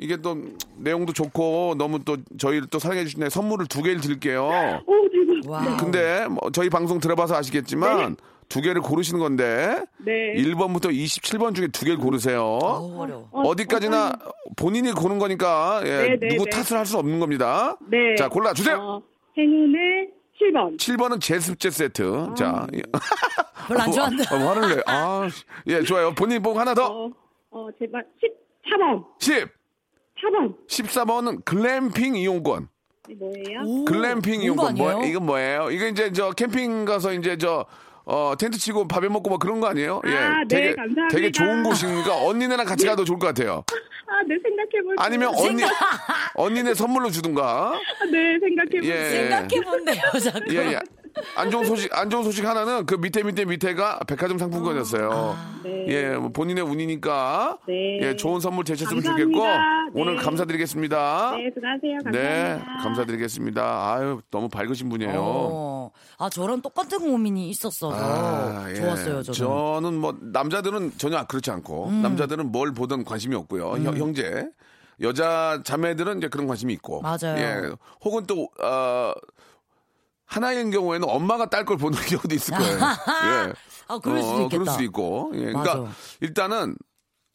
[0.00, 0.36] 이게 또
[0.78, 4.48] 내용도 좋고 너무 또 저희를 또 사랑해 주시네 선물을 두 개를 드릴게요.
[4.86, 5.40] 오, 지금.
[5.50, 5.76] 와.
[5.76, 8.16] 근데 뭐 저희 방송 들어봐서 아시겠지만
[8.48, 10.32] 두 개를 고르시는 건데 네.
[10.36, 12.42] 1번부터 27번 중에 두 개를 고르세요.
[12.42, 13.28] 어려워.
[13.30, 14.12] 어, 어디까지나
[14.56, 16.50] 본인이 고른 거니까 예, 네, 네, 누구 네.
[16.50, 17.76] 탓을 할 수 없는 겁니다.
[17.90, 18.14] 네.
[18.16, 18.76] 자, 골라 주세요.
[18.80, 19.02] 어,
[19.38, 20.08] 행운의
[20.40, 20.78] 7번.
[20.78, 22.30] 7번은 제습제 세트.
[22.36, 22.80] 자, 예.
[23.68, 24.34] 별로 안 좋아한다.
[24.34, 24.82] 아, 화를 내.
[24.86, 25.44] 아, 씨.
[25.66, 26.12] 예, 좋아요.
[26.14, 26.86] 본인 뽕 하나 더.
[26.86, 27.10] 어,
[27.50, 28.02] 어, 제발
[28.64, 29.04] 14번.
[29.20, 29.48] 10.
[30.22, 30.54] 4번.
[30.68, 32.68] 14번은 글램핑 이용권.
[33.08, 33.60] 이 뭐예요?
[33.64, 34.74] 오, 글램핑 이용권.
[34.74, 35.04] 뭐?
[35.04, 35.70] 이건 뭐예요?
[35.70, 37.66] 이거 이제 저 캠핑 가서 이제 저
[38.04, 40.00] 어, 텐트 치고 밥해 먹고 뭐 그런 거 아니에요?
[40.06, 40.10] 예.
[40.16, 41.08] 아, 네, 되게, 감사합니다.
[41.08, 43.64] 되게 좋은 곳이니까 언니네랑 같이 가도 좋을 것 같아요.
[44.06, 44.96] 아, 네, 생각해볼게요.
[44.98, 45.62] 아니면 언니,
[46.34, 47.74] 언니네 선물로 주든가.
[47.74, 48.92] 아, 네, 생각해볼게요.
[48.92, 49.10] 예.
[49.10, 50.54] 생각해본대요, 자꾸.
[50.54, 50.80] 예, 예.
[51.36, 55.36] 안 좋은 소식, 안 좋은 소식 하나는 그 밑에 밑에 밑에가 백화점 상품권이었어요.
[55.64, 55.86] 네.
[55.88, 57.58] 예, 뭐 본인의 운이니까.
[57.68, 58.00] 네.
[58.02, 59.30] 예, 좋은 선물 되셨으면 감사합니다.
[59.40, 59.46] 좋겠고.
[59.46, 60.00] 네.
[60.00, 61.32] 오늘 감사드리겠습니다.
[61.36, 61.98] 네, 수고하세요.
[62.12, 62.22] 네,
[62.60, 62.82] 감사합니다.
[62.82, 63.92] 감사드리겠습니다.
[63.94, 65.12] 아유, 너무 밝으신 분이에요.
[65.16, 65.90] 어.
[66.18, 68.74] 아, 저런 똑같은 고민이 있었어서 아, 예.
[68.74, 69.32] 좋았어요, 저는.
[69.34, 72.02] 저는 뭐 남자들은 전혀 그렇지 않고 음.
[72.02, 73.70] 남자들은 뭘 보든 관심이 없고요.
[73.84, 74.48] 형- 형제.
[75.02, 77.00] 여자 자매들은 이제 그런 관심이 있고.
[77.00, 77.36] 맞아요.
[77.38, 77.70] 예.
[78.04, 79.12] 혹은 또 어,
[80.30, 82.74] 하나인 경우에는 엄마가 딸 걸 보는 경우도 있을 거예요.
[82.78, 83.52] 예.
[83.88, 84.48] 아, 그럴 수도 있겠다.
[84.50, 85.32] 그럴 수도 있고.
[85.34, 85.46] 예.
[85.52, 85.88] 그러니까.
[86.20, 86.76] 일단은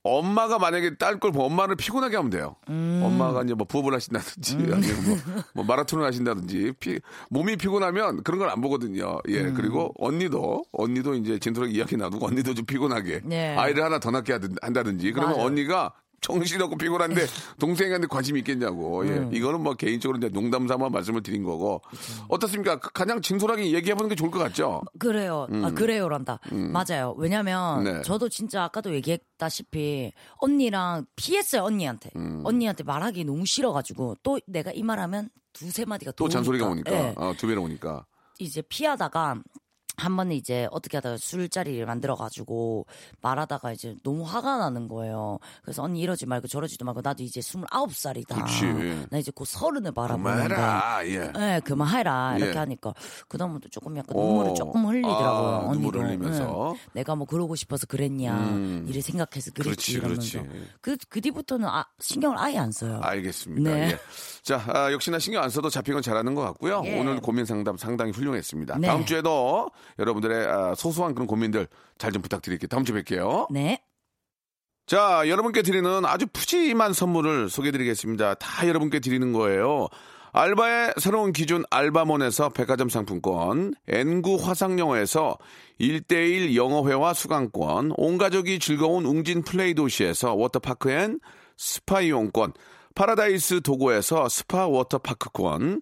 [0.07, 2.55] 엄마가 만약에 딸걸 보면 엄마를 피곤하게 하면 돼요.
[2.69, 3.01] 음.
[3.03, 5.17] 엄마가 이제 뭐 부업을 하신다든지 아니면 뭐,
[5.55, 6.99] 뭐 마라톤을 하신다든지 피-
[7.31, 9.17] 몸이 피곤하면 그런 걸 안 보거든요.
[9.29, 9.41] 예.
[9.41, 9.53] 음.
[9.55, 13.57] 그리고 언니도 언니도 이제 진솔하게 이야기 나누고 언니도 좀 피곤하게 네.
[13.57, 15.47] 아이를 하나 더 낳게 한다든지 그러면 맞아요.
[15.47, 17.25] 언니가 정신없고 피곤한데
[17.59, 19.05] 동생한테 관심이 있겠냐고.
[19.07, 19.11] 예.
[19.11, 19.33] 음.
[19.33, 21.81] 이거는 뭐 개인적으로 이제 농담 삼아 말씀을 드린 거고.
[22.27, 22.79] 어떻습니까?
[22.79, 24.81] 그- 가장 진솔하게 얘기해보는 게 좋을 것 같죠?
[24.99, 25.47] 그래요.
[25.63, 26.39] 아, 그래요란다.
[26.51, 27.13] 맞아요.
[27.17, 27.83] 왜냐면 음.
[27.83, 28.01] 네.
[28.01, 32.09] 저도 진짜 아까도 얘기했다시피 언니랑 피했어요, 언니한테.
[32.15, 32.41] 음.
[32.43, 36.91] 언니한테 말하기 너무 싫어가지고 또 내가 이 말하면 두세 마디가 또 잔소리가 오니까.
[36.91, 37.13] 예.
[37.17, 38.05] 어, 두 배로 오니까.
[38.39, 39.35] 이제 피하다가
[39.97, 42.85] 한 번은 이제 어떻게 하다가 술자리를 만들어가지고
[43.21, 45.39] 말하다가 이제 너무 화가 나는 거예요.
[45.63, 48.45] 그래서 언니 이러지 말고 저러지도 말고 나도 이제 29살이다.
[48.45, 48.65] 그치.
[49.09, 50.55] 나 이제 곧 서른을 바라보는데.
[50.55, 51.01] 그만해라.
[51.07, 51.31] 예.
[51.31, 52.37] 네, 그만해라.
[52.37, 52.57] 이렇게 예.
[52.57, 52.93] 하니까.
[53.27, 54.53] 그다음부터 조금 약간 눈물을 어.
[54.53, 55.69] 조금 흘리더라고요.
[55.69, 55.73] 아.
[55.73, 56.71] 눈물을 흘리면서.
[56.71, 56.77] 응.
[56.93, 58.33] 내가 뭐 그러고 싶어서 그랬냐.
[58.33, 58.85] 음.
[58.87, 59.93] 이를 생각해서 그랬지.
[59.93, 60.39] 이러면서.
[60.41, 60.49] 그렇지.
[60.81, 62.99] 그, 그 뒤부터는 아, 신경을 아예 안 써요.
[63.01, 63.69] 알겠습니다.
[63.71, 63.91] 네.
[63.91, 63.99] 예.
[64.43, 66.81] 자, 아, 역시나 신경 안 써도 잡힌 건 잘하는 것 같고요.
[66.85, 66.99] 예.
[66.99, 68.77] 오늘 고민 상담 상당히 훌륭했습니다.
[68.77, 68.87] 네.
[68.87, 69.69] 다음 주에도
[69.99, 71.67] 여러분들의 아, 소소한 그런 고민들
[71.97, 72.67] 잘 좀 부탁드릴게요.
[72.67, 73.51] 다음 주에 뵐게요.
[73.51, 73.81] 네.
[74.87, 78.35] 자, 여러분께 드리는 아주 푸짐한 선물을 소개해드리겠습니다.
[78.35, 79.87] 다 여러분께 드리는 거예요.
[80.31, 85.37] 알바의 새로운 기준 알바몬에서 백화점 상품권, N구 화상영어에서
[85.79, 91.19] 1대1 영어회화 수강권, 온 가족이 즐거운 웅진 플레이 도시에서 water park and
[91.57, 92.51] spa 이용권,
[92.95, 95.81] 파라다이스 도고에서 spa water park권,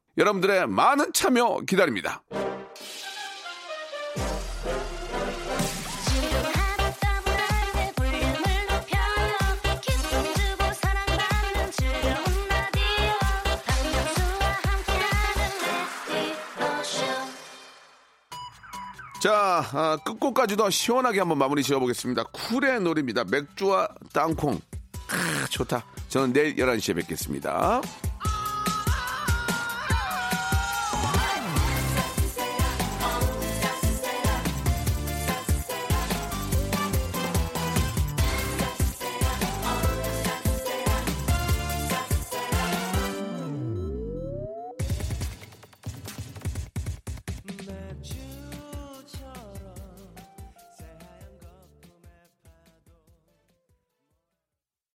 [0.17, 2.23] 여러분들의 많은 참여 기다립니다.
[19.21, 22.23] 자, 아, 끝곡까지도 시원하게 한번 마무리 지어보겠습니다.
[22.31, 23.23] 쿨의 노래입니다.
[23.25, 24.59] 맥주와 땅콩.
[25.09, 25.85] 아, 좋다.
[26.09, 27.81] 저는 내일 11시에 뵙겠습니다.